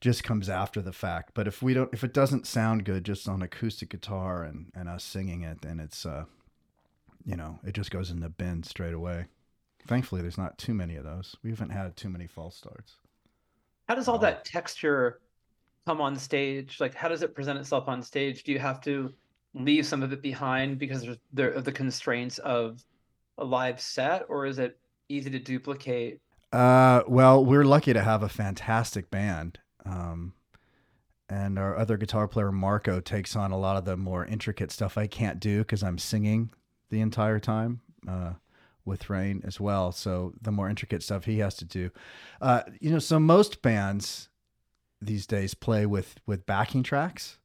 [0.00, 1.30] just comes after the fact.
[1.34, 4.88] But if we don't, if it doesn't sound good just on acoustic guitar and and
[4.88, 6.24] us singing it, then it's uh,
[7.24, 9.26] you know, it just goes in the bin straight away.
[9.86, 11.36] Thankfully, there's not too many of those.
[11.42, 12.96] We haven't had too many false starts.
[13.88, 14.20] How does all Oh.
[14.20, 15.20] that texture
[15.86, 16.80] come on stage?
[16.80, 18.42] Like, how does it present itself on stage?
[18.42, 19.14] Do you have to
[19.54, 22.84] leave some of it behind because of the constraints of
[23.38, 24.78] a live set, or is it
[25.08, 26.20] easy to duplicate?
[26.52, 29.58] Uh, well, we're lucky to have a fantastic band.
[29.86, 30.32] Um,
[31.28, 34.96] and our other guitar player Marco takes on a lot of the more intricate stuff
[34.96, 36.50] I can't do because I'm singing
[36.90, 38.34] the entire time uh,
[38.84, 39.90] with Rain as well.
[39.90, 41.90] So the more intricate stuff he has to do,
[42.40, 43.00] uh, you know.
[43.00, 44.28] So most bands
[45.00, 47.38] these days play with with backing tracks.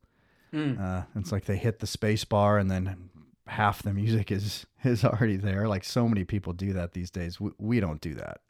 [0.51, 0.75] Hmm.
[0.79, 3.09] Uh, it's like they hit the space bar and then
[3.47, 5.67] half the music is is already there.
[5.67, 7.39] Like so many people do that these days.
[7.39, 8.41] We, we don't do that.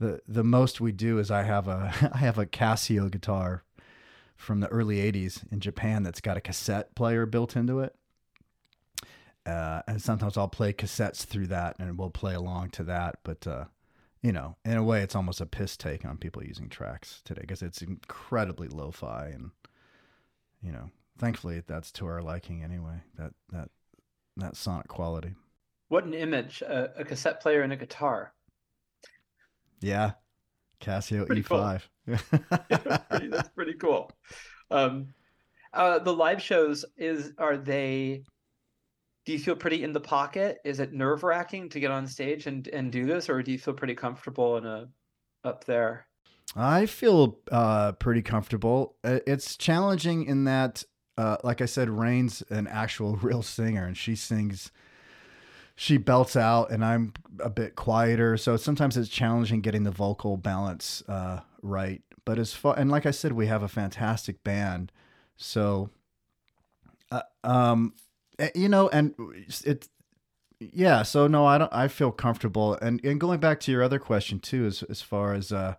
[0.00, 3.64] The the most we do is I have a I have a Casio guitar
[4.38, 7.94] from the early 80s in Japan that's got a cassette player built into it.
[9.44, 13.16] Uh, and sometimes I'll play cassettes through that and we'll play along to that.
[13.24, 13.64] But, uh,
[14.22, 17.40] you know, in a way, it's almost a piss take on people using tracks today
[17.40, 19.26] because it's incredibly lo fi.
[19.26, 19.50] And,
[20.62, 23.70] you know, thankfully that's to our liking anyway, that, that,
[24.36, 25.34] that sonic quality.
[25.88, 26.60] What an image!
[26.62, 28.34] A, a cassette player and a guitar.
[29.80, 30.12] Yeah.
[30.80, 31.42] Casio Pretty.
[31.42, 31.82] E5.
[32.06, 34.10] that's, pretty, that's pretty cool.
[34.70, 35.08] Um,
[35.72, 38.22] uh, the live shows is are they?
[39.26, 40.58] Do you feel pretty in the pocket?
[40.64, 43.58] Is it nerve wracking to get on stage and and do this, or do you
[43.58, 44.88] feel pretty comfortable in a
[45.44, 46.06] up there?
[46.56, 48.96] I feel uh, pretty comfortable.
[49.04, 50.82] It's challenging in that,
[51.18, 54.72] uh, like I said, Rain's an actual real singer, and she sings,
[55.80, 58.36] she belts out, and I'm a bit quieter.
[58.36, 62.02] So sometimes it's challenging getting the vocal balance uh, right.
[62.24, 64.90] But as far and like I said, we have a fantastic band,
[65.36, 65.90] so
[67.12, 67.94] uh, um,
[68.40, 69.88] eh, you know, and it's
[70.60, 71.72] Yeah, so no, I don't.
[71.72, 75.32] I feel comfortable, and and going back to your other question too, as as far
[75.32, 75.76] as uh,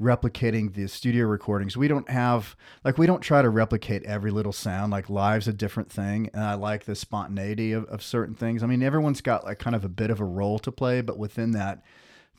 [0.00, 1.76] replicating the studio recordings.
[1.76, 4.92] We don't have like we don't try to replicate every little sound.
[4.92, 8.62] Like live's a different thing, and I like the spontaneity of, of certain things.
[8.62, 11.18] I mean, everyone's got like kind of a bit of a role to play, but
[11.18, 11.82] within that,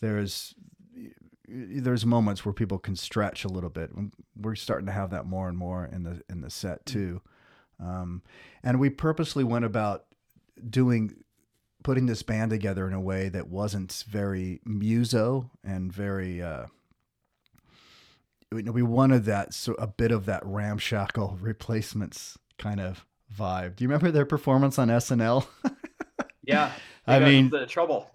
[0.01, 0.53] there's
[1.47, 3.89] there's moments where people can stretch a little bit.
[4.35, 7.21] We're starting to have that more and more in the in the set too,
[7.79, 8.21] um,
[8.63, 10.05] and we purposely went about
[10.69, 11.13] doing
[11.83, 16.65] putting this band together in a way that wasn't very muso and very uh,
[18.53, 23.05] you know, we wanted that so a bit of that ramshackle replacements kind of
[23.37, 23.75] vibe.
[23.75, 25.45] Do you remember their performance on SNL?
[26.43, 26.71] Yeah,
[27.05, 28.09] I mean- into trouble.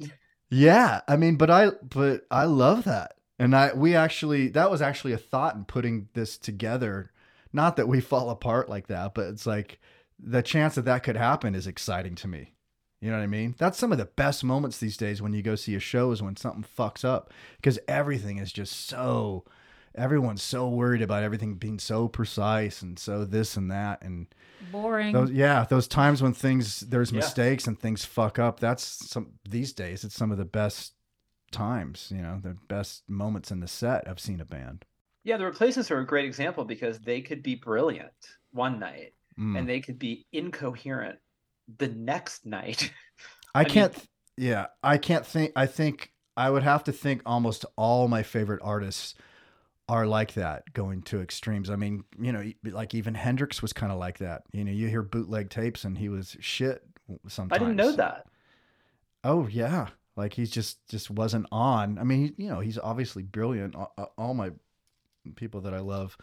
[0.49, 3.17] yeah, I mean, but I but I love that.
[3.39, 7.11] And I we actually that was actually a thought in putting this together.
[7.53, 9.81] Not that we fall apart like that, but it's like
[10.19, 12.55] the chance that that could happen is exciting to me.
[13.03, 13.55] You know what I mean?
[13.59, 16.23] That's some of the best moments these days when you go see a show is
[16.23, 19.45] when something fucks up because everything is just so
[19.95, 24.27] everyone's so worried about everything being so precise and so this and that and
[24.71, 25.13] Boring.
[25.13, 27.17] those yeah those times when things there's Yeah.
[27.17, 30.95] mistakes and things fuck up that's some these days it's some of the best
[31.51, 34.85] times you know the best moments in the set i've seen a band
[35.25, 38.13] Yeah, the replacements are a great example because they could be brilliant
[38.53, 39.59] one night Mm.
[39.59, 41.19] and they could be incoherent
[41.79, 42.93] the next night.
[43.55, 47.23] i I can't th- yeah i can't think i think i would have to think
[47.25, 49.15] almost all my favorite artists
[49.89, 53.93] are like that going to extremes i mean you know like even hendrix was kind
[53.93, 56.83] of like that you know you hear bootleg tapes and he was shit
[57.29, 58.27] sometimes I didn't know that.
[59.25, 61.99] Oh yeah, like he's just just wasn't on.
[61.99, 63.75] I mean, you know, he's obviously brilliant.
[64.19, 64.51] All, my
[65.37, 66.17] people that I love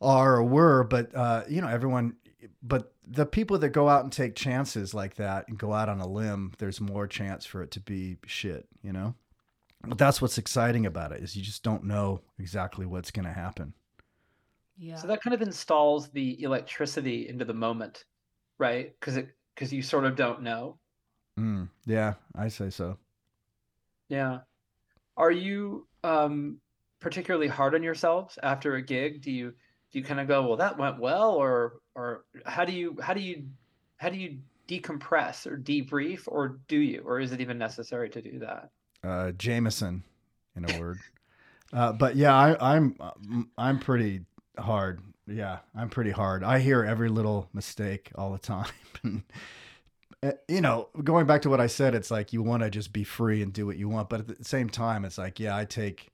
[0.00, 2.16] are or were, but uh, you know, everyone.
[2.62, 6.00] But the people that go out and take chances like that and go out on
[6.00, 8.66] a limb, there's more chance for it to be shit.
[8.82, 9.14] You know,
[9.86, 13.32] but that's what's exciting about it is you just don't know exactly what's going to
[13.32, 13.74] happen.
[14.76, 14.96] yeah.
[14.96, 18.04] So that kind of installs the electricity into the moment,
[18.58, 18.92] right?
[18.98, 20.78] Because it because you sort of don't know.
[21.38, 22.98] Mm, yeah, I say so.
[24.08, 24.40] Yeah.
[25.16, 26.60] Are you um
[27.00, 29.22] particularly hard on yourselves after a gig?
[29.22, 29.50] Do you
[29.92, 33.14] do you kind of go, well, that went well, or or how do you how
[33.14, 33.46] do you
[33.96, 38.22] how do you decompress or debrief, or do you, or is it even necessary to
[38.22, 38.70] do that?
[39.04, 40.04] Uh, Jameson,
[40.56, 40.98] in a word.
[41.72, 42.96] Uh, but yeah, I, I'm
[43.56, 44.20] I'm pretty
[44.58, 45.00] hard.
[45.26, 46.44] Yeah, I'm pretty hard.
[46.44, 48.66] I hear every little mistake all the time.
[49.02, 49.22] and,
[50.22, 52.92] uh, you know, going back to what I said, it's like you want to just
[52.92, 55.56] be free and do what you want, but at the same time, it's like yeah,
[55.56, 56.10] I take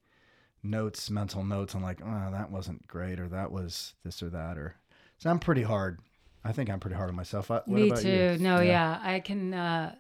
[0.62, 1.74] notes, mental notes.
[1.74, 4.76] I'm like, oh, that wasn't great, or that was this or that, or
[5.18, 6.01] so I'm pretty hard.
[6.45, 7.51] I think I'm pretty hard on myself.
[7.51, 8.09] I- What Me too.
[8.09, 8.39] you?
[8.39, 9.01] No, yeah.
[9.03, 9.53] I can.
[9.55, 9.95] uh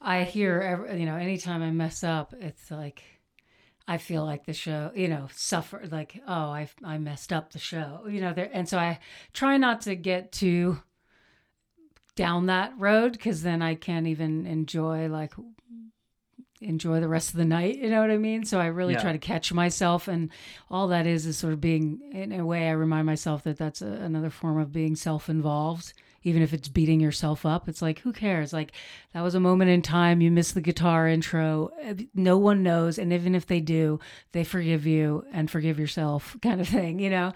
[0.00, 3.02] I hear every, you know anytime I mess up, it's like
[3.86, 5.82] I feel like the show, you know, suffer.
[5.90, 8.32] Like oh, I I messed up the show, you know.
[8.32, 8.98] There, and so I
[9.32, 10.80] try not to get too
[12.16, 15.32] down that road because then I can't even enjoy like
[16.60, 17.76] enjoy the rest of the night.
[17.78, 18.44] You know what I mean?
[18.44, 19.00] So I really Yeah.
[19.00, 20.30] try to catch myself, and
[20.70, 22.68] all that is is sort of being in a way.
[22.68, 25.92] I remind myself that that's a, another form of being self-involved.
[26.24, 28.52] Even if it's beating yourself up, it's like who cares?
[28.52, 28.72] Like
[29.14, 30.20] that was a moment in time.
[30.20, 31.70] You missed the guitar intro.
[32.14, 34.00] No one knows, and even if they do,
[34.32, 36.98] they forgive you and forgive yourself, kind of thing.
[36.98, 37.32] You know.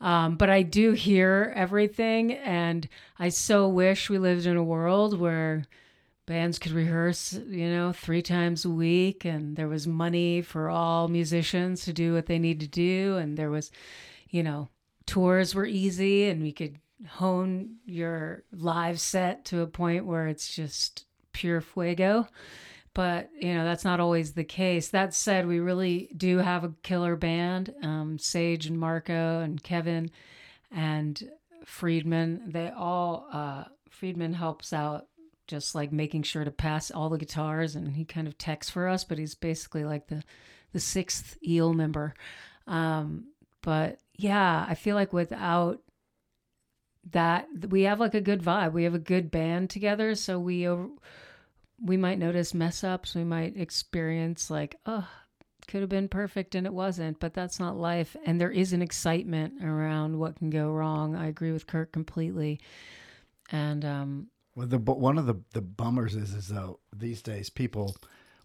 [0.00, 5.18] Um, but I do hear everything, and I so wish we lived in a world
[5.18, 5.64] where
[6.30, 11.08] bands could rehearse, you know, three times a week, and there was money for all
[11.08, 13.70] musicians to do what they need to do, and there was,
[14.30, 14.68] you know,
[15.06, 16.78] tours were easy, and we could
[17.08, 22.26] hone your live set to a point where it's just pure fuego.
[22.92, 24.88] But you know that's not always the case.
[24.88, 27.72] That said, we really do have a killer band.
[27.82, 30.10] Um, Sage and Marco and Kevin
[30.72, 31.30] and
[31.64, 32.42] Friedman.
[32.48, 35.06] They all uh, Friedman helps out
[35.50, 38.86] just like making sure to pass all the guitars and he kind of texts for
[38.86, 40.22] us but he's basically like the
[40.72, 42.14] the sixth eel member
[42.68, 43.24] um
[43.60, 45.80] but yeah i feel like without
[47.10, 50.66] that we have like a good vibe we have a good band together so we
[50.66, 50.88] over,
[51.82, 55.08] we might notice mess ups we might experience like oh
[55.66, 58.82] could have been perfect and it wasn't but that's not life and there is an
[58.82, 62.60] excitement around what can go wrong i agree with kirk completely
[63.52, 67.50] and um Well, the but one of the the bummers is is though these days
[67.50, 67.96] people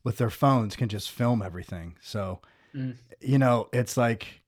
[0.04, 1.98] with their phones can just film everything.
[2.00, 2.40] So,
[2.76, 2.96] Mm.
[3.22, 4.42] you know, it's like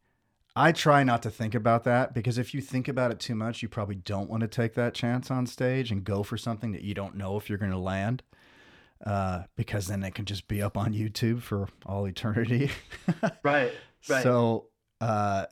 [0.57, 3.61] I try not to think about that because if you think about it too much,
[3.61, 6.81] you probably don't want to take that chance on stage and go for something that
[6.81, 8.23] you don't know if you're going to land.
[9.05, 12.71] Uh, because then it can just be up on YouTube for all eternity.
[13.43, 13.71] Right.
[14.09, 14.23] Right.
[14.23, 14.67] So,
[14.99, 15.45] uh,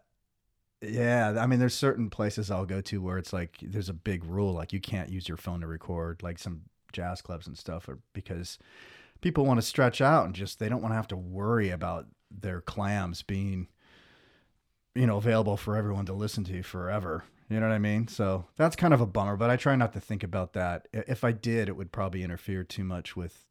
[0.81, 4.25] yeah, I mean, there's certain places I'll go to where it's like there's a big
[4.25, 6.61] rule, like you can't use your phone to record, like some
[6.93, 8.57] jazz clubs and stuff, or because
[9.21, 12.07] people want to stretch out and just they don't want to have to worry about
[12.31, 13.67] their clams being,
[14.95, 17.23] you know, available for everyone to listen to forever.
[17.49, 18.07] You know what I mean?
[18.07, 20.87] So that's kind of a bummer, but I try not to think about that.
[20.93, 23.45] If I did, it would probably interfere too much with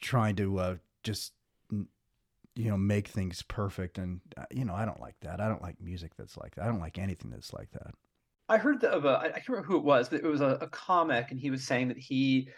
[0.00, 1.32] trying to uh, just
[1.70, 5.62] you know make things perfect and uh, you know i don't like that i don't
[5.62, 7.94] like music that's like that i don't like anything that's like that
[8.48, 10.68] I heard of a, I can't remember who it was, but it was a, a
[10.68, 12.48] comic, and he was saying that he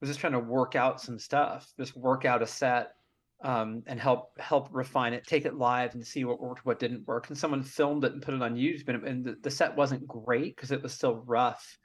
[0.00, 2.94] was just trying to work out some stuff, just work out a set,
[3.42, 7.06] um, and help help refine it, take it live, and see what worked, what didn't
[7.06, 7.28] work.
[7.28, 10.06] And someone filmed it and put it on YouTube, and, and the, the set wasn't
[10.06, 11.78] great because it was still rough,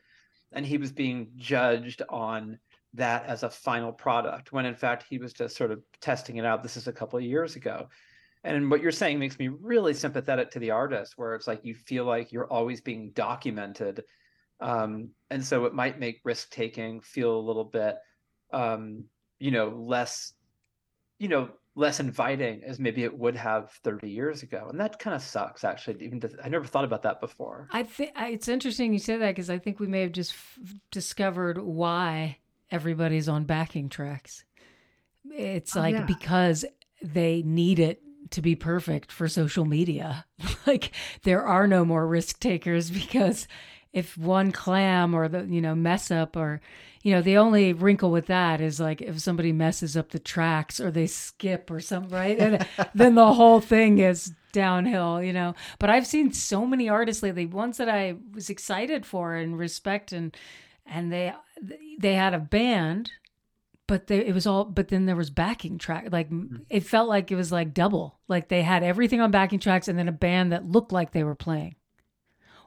[0.52, 2.60] and he was being judged on
[2.94, 6.46] that as a final product when in fact he was just sort of testing it
[6.46, 6.64] out.
[6.64, 7.90] This is a couple of years ago.
[8.46, 11.74] And what you're saying makes me really sympathetic to the artist, where it's like you
[11.74, 14.04] feel like you're always being documented.
[14.62, 17.96] Um, and so it might make risk taking feel a little bit,
[18.54, 19.06] um,
[19.40, 20.32] you know, less,
[21.20, 24.68] you know, less inviting as maybe it would have 30 years ago.
[24.70, 26.04] And that kind of sucks, actually.
[26.06, 27.68] Even to, I never thought about that before.
[27.72, 30.60] I think it's interesting you say that because I think we may have just f-
[30.92, 32.38] discovered why
[32.72, 34.46] everybody's on backing tracks.
[35.32, 36.06] It's Oh, like yeah.
[36.06, 36.66] because
[37.02, 38.02] they need it
[38.32, 40.26] to be perfect for social media.
[40.68, 40.92] like
[41.24, 43.48] there are no more risk takers because
[43.96, 46.62] if one clam or the you know mess up or
[47.02, 50.82] you know the only wrinkle with that is like if somebody messes up the tracks
[50.82, 52.38] or they skip or something right?
[52.38, 55.56] And then the whole thing is downhill you know?
[55.80, 60.12] But i've seen so many artists lately ones that i was excited for and respect
[60.12, 60.36] and
[60.86, 61.34] and they
[61.98, 63.12] they had a band
[63.88, 66.58] but they, it was all but then there was backing track like hmm.
[66.70, 68.20] it felt like it was like double.
[68.28, 71.24] Like they had everything on backing tracks and then a band that looked like they
[71.24, 71.76] were playing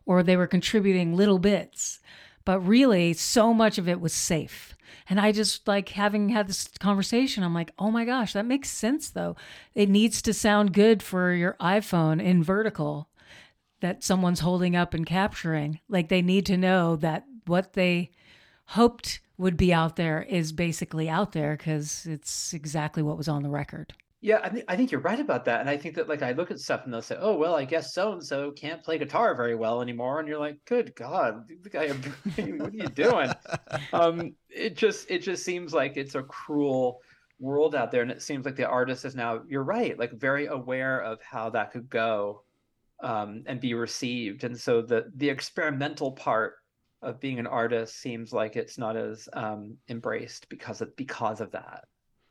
[0.09, 2.01] or they were contributing little bits
[2.49, 4.75] but really so much of it was safe.
[5.11, 8.71] And i just like having had this conversation i'm like oh my gosh that makes
[8.71, 9.37] sense though.
[9.75, 13.11] It needs to sound good for your iphone in vertical
[13.81, 15.81] that someone's holding up and capturing.
[15.89, 18.11] Like they need to know that what they
[18.69, 23.43] hoped would be out there is basically out there because it's exactly what was on
[23.43, 26.09] the record Yeah, I think I think you're right about that, and I think that
[26.09, 28.51] like I look at stuff and they'll say, "Oh, well, I guess so and so
[28.51, 31.89] can't play guitar very well anymore," and you're like, "Good God, guy,
[32.37, 33.31] what are you doing?"
[33.93, 37.01] um, it just it just seems like it's a cruel
[37.39, 39.43] world out there, and it seems like the artist is now.
[39.49, 42.43] You're right, like very aware of how that could go,
[43.01, 46.55] um, and be received, and so the the experimental part
[47.03, 51.53] of being an artist seems like it's not as um, embraced because of because of
[51.53, 51.85] that.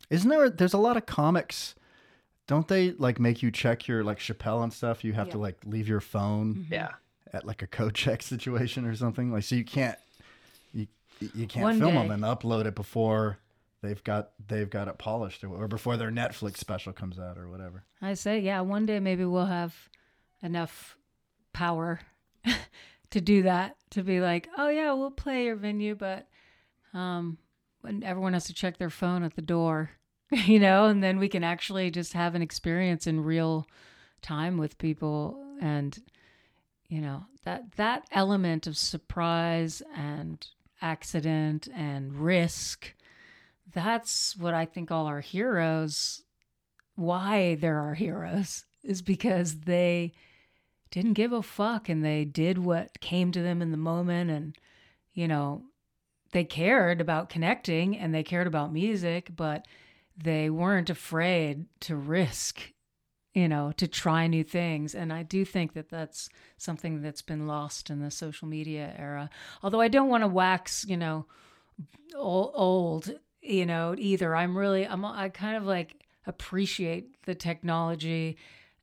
[0.10, 1.76] Isn't there there's a lot of comics
[2.47, 5.58] don't they like make you check your like chappelle and stuff you have to like
[5.66, 6.74] leave your phone Mm-hmm.
[6.74, 6.89] Yeah.
[7.34, 9.97] at like a code check situation or something like so you can't
[10.74, 10.88] you
[11.34, 12.01] you can't One film day.
[12.08, 13.38] them and upload it before
[13.82, 17.47] they've got they've got it polished or, or before their Netflix special comes out or
[17.49, 17.84] whatever.
[18.01, 19.74] I say, yeah, one day maybe we'll have
[20.43, 20.95] enough
[21.53, 21.99] power
[23.10, 23.76] to do that.
[23.91, 26.28] To be like, oh yeah, we'll play your venue, but
[26.93, 27.38] um,
[27.82, 29.89] when everyone has to check their phone at the door,
[30.32, 33.68] you know, and then we can actually just have an experience in real
[34.22, 35.98] time with people, and
[36.90, 40.48] you know that that element of surprise and
[40.82, 42.94] accident and risk.
[43.74, 46.24] That's what I think all our heroes
[46.98, 50.12] why they're our heroes is because they
[50.90, 54.58] didn't give a fuck and they did what came to them in the moment and
[55.14, 55.62] you know
[56.32, 59.68] they cared about connecting and they cared about music but
[60.18, 62.74] they weren't afraid to risk
[63.38, 64.95] you know to try new things.
[64.95, 69.30] And i do think that that's something that's been lost in the social media era.
[69.61, 71.28] Although i don't want to wax you know
[72.15, 73.11] old,
[73.41, 74.36] you know either.
[74.36, 78.38] I'm really i'm i kind of like appreciate the technology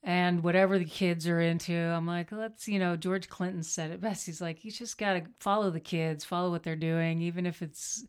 [0.05, 1.75] and whatever the kids are into.
[1.75, 4.25] I'm like let's you know george clinton said it best.
[4.27, 7.61] He's like you just got to follow the kids follow what they're doing even if
[7.61, 8.07] it's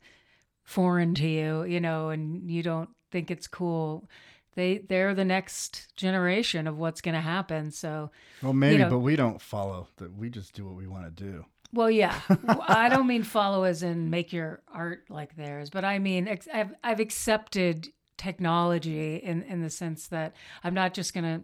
[0.63, 4.10] foreign to you you know and you don't think it's cool
[4.56, 8.10] they they're the next generation of what's going to happen so
[8.41, 9.88] Well, maybe, know- but we don't follow.
[9.97, 11.45] That we just do what we want to do.
[11.74, 12.18] Well, yeah.
[12.68, 16.47] I don't mean follow as in make your art like theirs, but I mean ex-
[16.53, 21.43] I've I've accepted technology in in the sense that I'm not just going to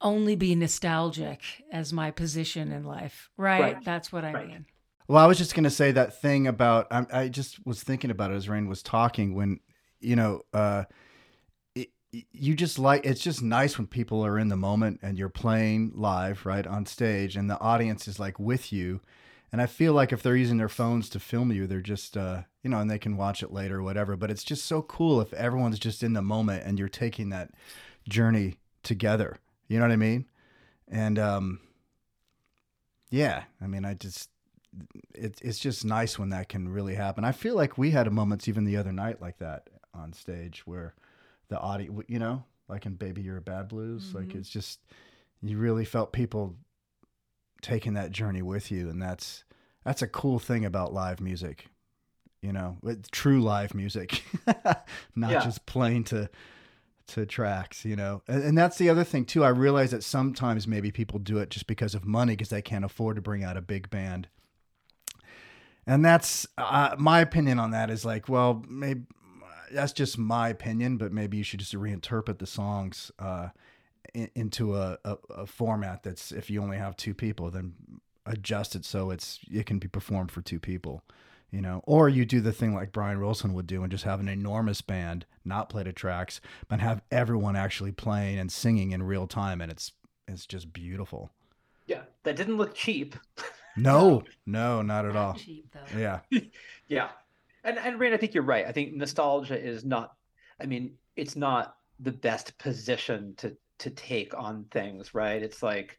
[0.00, 1.40] only be nostalgic
[1.70, 3.60] as my position in life, right?
[3.74, 3.84] Right.
[3.84, 4.48] That's what I Right.
[4.48, 4.66] mean.
[5.08, 8.10] Well, I was just going to say that thing about I, I just was thinking
[8.10, 9.60] about it as Rain was talking when
[10.02, 10.84] you know uh,
[11.74, 11.90] it,
[12.32, 15.92] you just like it's just nice when people are in the moment and you're playing
[15.94, 19.00] live right on stage and the audience is like with you.
[19.50, 22.42] And I feel like if they're using their phones to film you, they're just uh,
[22.62, 24.16] you know, and they can watch it later or whatever.
[24.16, 27.50] But it's just so cool if everyone's just in the moment and you're taking that
[28.08, 29.38] journey together.
[29.68, 30.26] You know what I mean?
[30.88, 31.60] And um,
[33.10, 34.30] yeah, I mean, I just
[35.14, 37.24] it, it's just nice when that can really happen.
[37.24, 40.94] I feel like we had moments even the other night like that on stage where
[41.48, 44.36] the audio, you know, like in Baby You're a Bad Blues, like Mhm.
[44.36, 44.80] it's just
[45.42, 46.56] you really felt people
[47.60, 49.44] taking that journey with you, and that's
[49.84, 51.66] that's a cool thing about live music.
[52.40, 54.24] You know, with true live music,
[55.14, 55.40] not Yeah.
[55.40, 56.28] just playing to
[57.08, 58.22] to tracks, you know.
[58.26, 59.44] And, and that's the other thing too.
[59.44, 62.84] I realize that sometimes maybe people do it just because of money because they can't
[62.84, 64.28] afford to bring out a big band.
[65.86, 69.02] And that's uh, my opinion on that is like, well, maybe
[69.72, 73.48] that's just my opinion, but maybe you should just reinterpret the songs uh,
[74.14, 77.74] in, into a, a, a format that's if you only have two people, then
[78.26, 81.02] adjust it so it's it can be performed for two people
[81.50, 84.20] you know or you do the thing like brian wilson would do and just have
[84.20, 89.02] an enormous band not play the tracks but have everyone actually playing and singing in
[89.02, 89.90] real time and it's
[90.28, 91.32] it's just beautiful
[91.88, 93.16] Yeah, that didn't look cheap.
[93.76, 95.98] no no not at all Cheap though.
[95.98, 96.20] yeah
[96.86, 97.08] Yeah.
[97.64, 98.66] And and Rain, I think you're right.
[98.66, 100.12] I think nostalgia is not
[100.60, 105.42] I mean, it's not the best position to to take on things, right?
[105.42, 105.98] It's like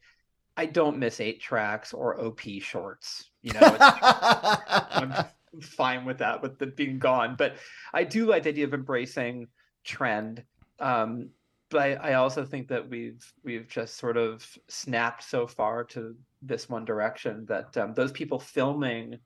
[0.55, 3.29] I don't miss eight tracks or OP shorts.
[3.41, 5.25] You know, I'm
[5.61, 7.35] fine with that, with them being gone.
[7.37, 7.55] But
[7.93, 9.47] I do like the idea of embracing
[9.83, 10.43] trend.
[10.79, 11.29] Um,
[11.69, 16.15] but I, I also think that we've we've just sort of snapped so far to
[16.41, 19.17] this one direction that um, those people filming,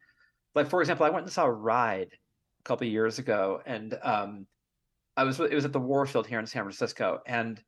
[0.55, 2.11] like for example, I went and saw Ride
[2.68, 4.45] a couple years ago, and um,
[5.15, 7.63] I was it was at the Warfield here in San Francisco, and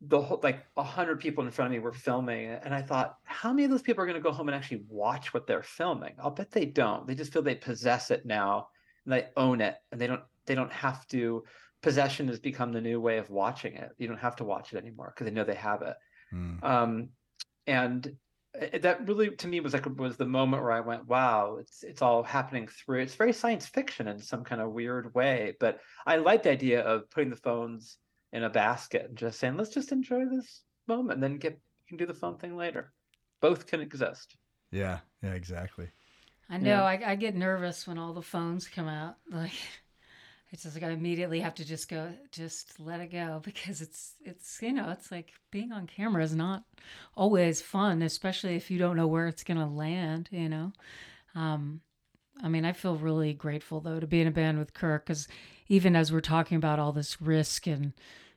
[0.00, 3.16] the whole like a hundred people in front of me were filming and I thought,
[3.22, 5.62] how many of those people are going to go home and actually watch what they're
[5.62, 6.14] filming?
[6.18, 7.06] I'll bet they don't.
[7.06, 8.68] They just feel they possess it now,
[9.04, 11.44] and they own it, and they don't they don't have to.
[11.80, 13.90] Possession has become the new way of watching it.
[13.98, 15.96] You don't have to watch it anymore because they know they have it.
[16.30, 16.56] Hmm.
[16.62, 17.08] Um,
[17.66, 18.16] and
[18.54, 21.82] it- that really to me was like was the moment where I went, wow, it's
[21.82, 23.00] it's all happening through.
[23.02, 26.82] It's very science fiction in some kind of weird way, but I like the idea
[26.82, 27.98] of putting the phones
[28.32, 31.86] in a basket and just saying, let's just enjoy this moment, and then get you
[31.88, 32.92] can do the phone thing later.
[33.40, 34.36] Both can exist.
[34.70, 35.88] yeah yeah exactly
[36.50, 36.82] I know.
[36.84, 39.16] I, I get nervous when all the phones come out.
[39.30, 39.52] Like,
[40.54, 44.14] it's just like I immediately have to just go, just let it go because it's
[44.24, 46.62] it's you know it's like being on camera is not
[47.16, 50.28] always fun, especially if you don't know where it's gonna land.
[50.30, 50.72] You know,
[51.34, 51.80] um,
[52.40, 55.26] I mean, I feel really grateful though to be in a band with Kirk because
[55.66, 57.92] even as we're talking about all this risk and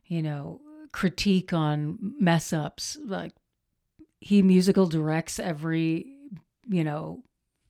[0.07, 0.59] you know
[0.91, 3.34] critique on mess ups, like
[4.20, 6.07] he musical directs every
[6.68, 7.22] you know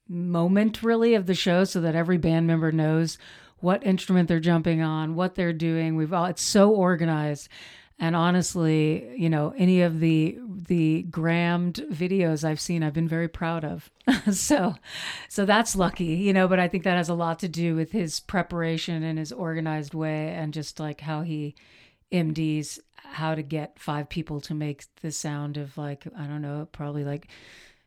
[0.07, 3.17] moment really of the show so that every band member knows
[3.59, 5.95] what instrument they're jumping on, what they're doing.
[5.95, 7.49] We've all it's so organized.
[7.99, 13.27] And honestly, you know, any of the the grammed videos I've seen, I've been very
[13.27, 13.89] proud of.
[14.31, 14.75] so,
[15.29, 16.47] so that's lucky, you know.
[16.47, 19.95] But I think that has a lot to do with his preparation and his organized
[19.95, 21.55] way, and just like how he
[22.11, 26.67] MDs how to get five people to make the sound of like I don't know,
[26.71, 27.29] probably like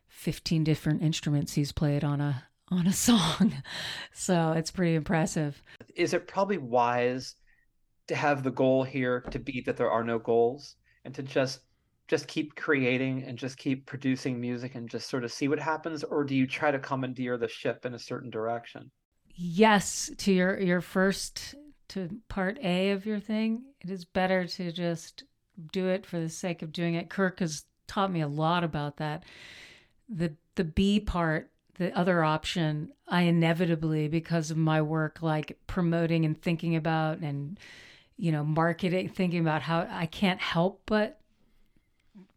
[0.09, 3.61] fifteen different instruments he's played on a on a song.
[4.13, 5.61] so it's pretty impressive.
[5.95, 7.35] Is it probably wise
[8.07, 11.61] to have the goal here to be that there are no goals and to just
[12.07, 16.03] just keep creating and just keep producing music and just sort of see what happens
[16.03, 18.91] or do you try to commandeer the ship in a certain direction
[19.35, 21.55] Yes, to your your first
[21.89, 25.23] to part A of your thing, it is better to just
[25.71, 27.09] do it for the sake of doing it.
[27.09, 29.23] Kirk has taught me a lot about that.
[30.09, 31.50] The the B part,
[31.81, 37.59] the other option, I inevitably because of my work like promoting and thinking about and
[38.17, 41.19] you know, marketing, thinking about how I can't help but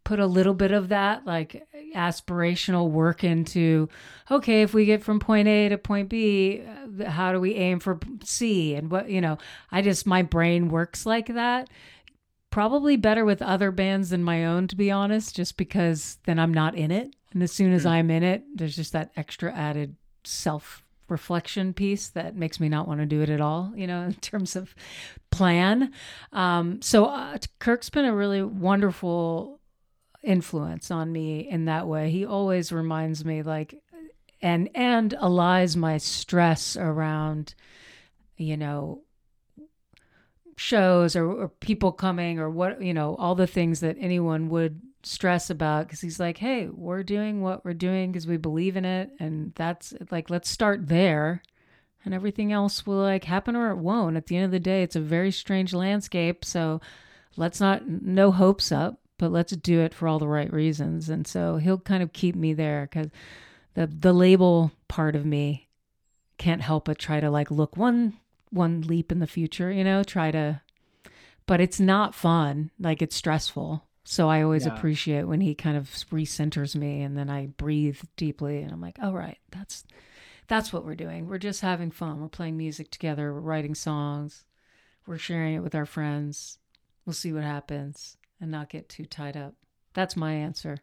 [0.03, 3.89] put a little bit of that like aspirational work into
[4.29, 6.63] okay if we get from point a to point b
[6.99, 8.75] uh, how do we aim for c?
[8.75, 9.37] And what you know
[9.71, 11.69] i just my brain works like that.
[12.51, 16.53] Probably better with other bands than my own to be honest just because then i'm
[16.53, 19.95] not in it and as soon as i'm in it there's just that extra added
[20.23, 24.01] self reflection piece that makes me not want to do it at all you know
[24.05, 24.73] in terms of
[25.29, 25.91] plan
[26.33, 29.59] um, so uh, kirk's been a really wonderful
[30.25, 32.09] influence on me in that way.
[32.09, 33.81] He always reminds me like
[34.41, 37.55] and and allies my stress around
[38.37, 39.01] you know
[40.57, 44.81] shows or, or people coming or what you know all the things that anyone would
[45.05, 48.85] stress about because he's like hey we're doing what we're doing because we believe in
[48.85, 51.43] it and that's like let's start there
[52.03, 54.81] and everything else will like happen or it won't at the end of the day
[54.81, 56.81] it's a very strange landscape so
[57.37, 61.09] let's not no hopes up but let's do it for all the right reasons.
[61.09, 63.09] And so he'll kind of keep me there because
[63.73, 65.69] the the label part of me
[66.37, 68.13] can't help but try to like look one
[68.49, 70.61] one leap in the future, you know, try to
[71.47, 72.71] but it's not fun.
[72.79, 73.85] Like it's stressful.
[74.07, 74.75] So I always Yeah.
[74.75, 78.97] appreciate when he kind of recenters me and then I breathe deeply and I'm like,
[79.01, 79.83] "All right, that's
[80.47, 81.27] that's what we're doing.
[81.27, 82.21] We're just having fun.
[82.21, 84.45] We're playing music together, we're writing songs.
[85.07, 86.59] We're sharing it with our friends.
[87.05, 89.55] We'll see what happens and not get too tied up."
[89.93, 90.77] That's my answer.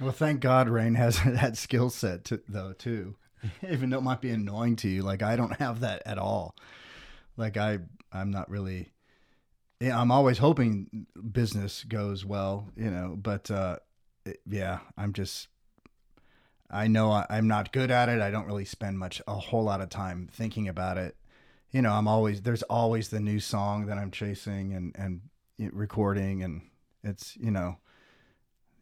[0.00, 3.16] Well, thank God Rain has that skill set to, though too.
[3.68, 6.56] Even though it might be annoying to you, like I don't have that at all.
[7.36, 7.80] Like I,
[8.12, 8.90] I'm not really.
[9.80, 13.16] Yeah, I'm always hoping business goes well, you know.
[13.20, 13.78] But uh,
[14.24, 15.48] it- yeah, I'm just.
[16.70, 18.20] I know I, I'm not good at it.
[18.20, 21.16] I don't really spend much, a whole lot of time thinking about it.
[21.70, 25.20] You know, I'm always there's always the new song that I'm chasing and and
[25.72, 26.62] recording, and
[27.02, 27.78] it's you know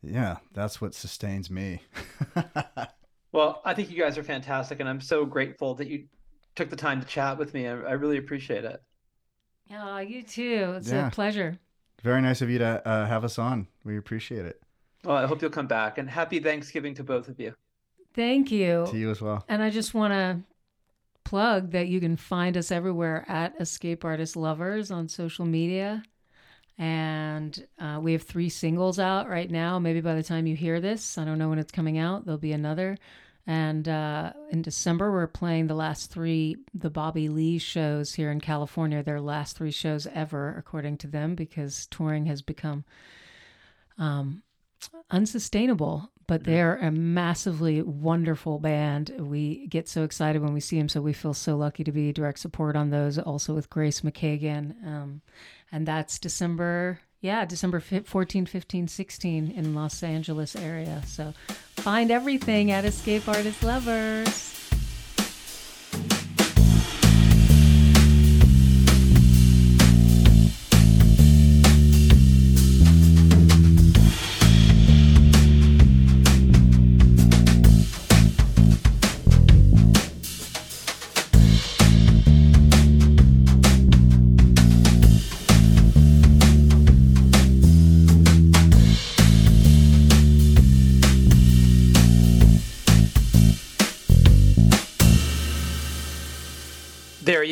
[0.02, 1.82] yeah, that's what sustains me.
[3.32, 6.06] well i think you guys are fantastic and i'm so grateful that you
[6.54, 8.80] took the time to chat with me i, I really appreciate it
[9.72, 10.74] Oh, you too.
[10.76, 11.08] It's Yeah.
[11.08, 11.58] a pleasure.
[12.02, 13.66] Very nice of you to uh, have us on.
[13.84, 14.60] We appreciate it.
[15.04, 17.54] well i hope you'll come back and happy thanksgiving to both of you
[18.14, 18.86] Thank you.
[18.90, 19.44] To you as well.
[19.46, 20.40] And I just want to
[21.24, 26.02] plug that you can find us everywhere at Escape Artist Lovers on social media.
[26.78, 29.78] And uh, we have three singles out right now.
[29.78, 32.38] Maybe by the time you hear this, I don't know when it's coming out, there'll
[32.38, 32.96] be another.
[33.46, 38.40] And uh, in December, we're playing the last three, the Bobby Lee shows here in
[38.40, 42.84] California, their last three shows ever, according to them, because touring has become
[43.98, 44.42] um,
[45.10, 46.10] unsustainable.
[46.26, 49.14] But they're a massively wonderful band.
[49.16, 52.12] We get so excited when we see them, so we feel so lucky to be
[52.12, 53.16] direct support on those.
[53.16, 55.22] Also with Grace McKagan, um,
[55.70, 56.98] and that's December.
[57.26, 61.02] Yeah, December 14, 15, 16 in Los Angeles area.
[61.06, 61.34] So
[61.74, 64.65] find everything at Escape Artist Lovers.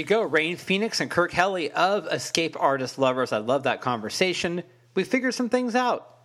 [0.05, 3.33] You go, Rain Phoenix and Kirk Hellie of Escape Artist Lovers.
[3.33, 4.63] I love that conversation.
[4.95, 6.19] We figured some things out.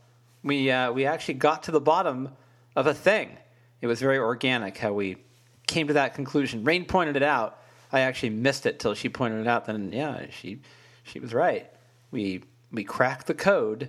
[0.44, 2.36] We uh, we actually got to the bottom
[2.76, 3.38] of a thing.
[3.80, 5.16] It was very organic how we
[5.66, 6.66] came to that conclusion.
[6.66, 7.62] Rain pointed it out.
[7.90, 9.66] I actually missed it till she pointed it out.
[9.66, 10.60] Then yeah, she
[11.04, 11.72] she was right.
[12.12, 12.44] We
[12.74, 13.88] we cracked the code,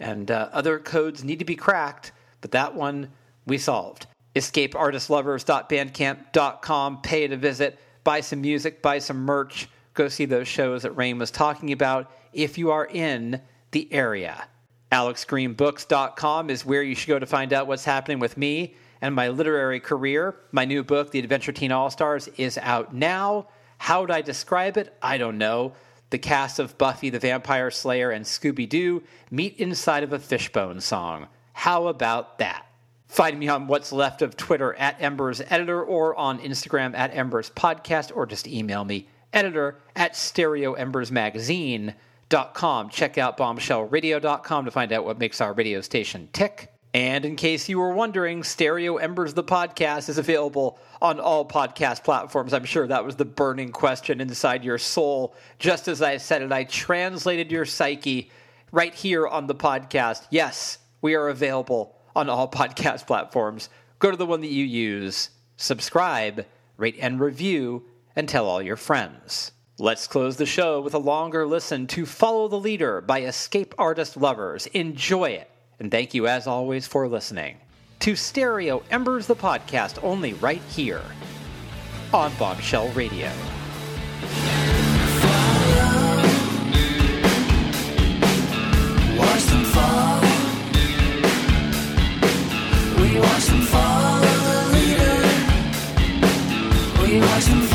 [0.00, 3.10] and uh, other codes need to be cracked, but that one
[3.44, 4.06] we solved.
[4.34, 7.02] EscapeArtistLovers.bandcamp.com.
[7.02, 7.78] Pay to visit.
[8.06, 8.82] Buy some music.
[8.82, 9.68] Buy some merch.
[9.94, 13.40] Go see those shows that Rain was talking about if you are in
[13.72, 14.46] the area.
[14.92, 19.26] AlexGreenBooks.com is where you should go to find out what's happening with me and my
[19.26, 20.36] literary career.
[20.52, 23.48] My new book, The Adventure Teen All Stars, is out now.
[23.78, 24.96] How would I describe it?
[25.02, 25.72] I don't know.
[26.10, 29.02] The cast of Buffy the Vampire Slayer and Scooby Doo
[29.32, 31.26] meet inside of a fishbone song.
[31.54, 32.65] How about that?
[33.06, 37.50] Find me on what's left of Twitter at Embers Editor or on Instagram at Embers
[37.50, 42.90] Podcast or just email me editor at stereoembersmagazine.com.
[42.90, 46.72] Check out bombshellradio.com to find out what makes our radio station tick.
[46.94, 52.04] And in case you were wondering, Stereo Embers, the podcast, is available on all podcast
[52.04, 52.54] platforms.
[52.54, 55.34] I'm sure that was the burning question inside your soul.
[55.58, 58.30] Just as I said it, I translated your psyche
[58.72, 60.26] right here on the podcast.
[60.30, 63.68] Yes, we are available on all podcast platforms.
[63.98, 66.44] Go to the one that you use, subscribe,
[66.76, 67.84] rate and review,
[68.14, 69.52] and tell all your friends.
[69.78, 74.16] Let's close the show with a longer listen to Follow the Leader by Escape Artist
[74.16, 74.66] Lovers.
[74.68, 75.50] Enjoy it.
[75.78, 77.58] And thank you, as always, for listening
[78.00, 81.02] to Stereo Embers, the podcast, only right here
[82.12, 83.30] on Bombshell Radio.
[97.22, 97.65] it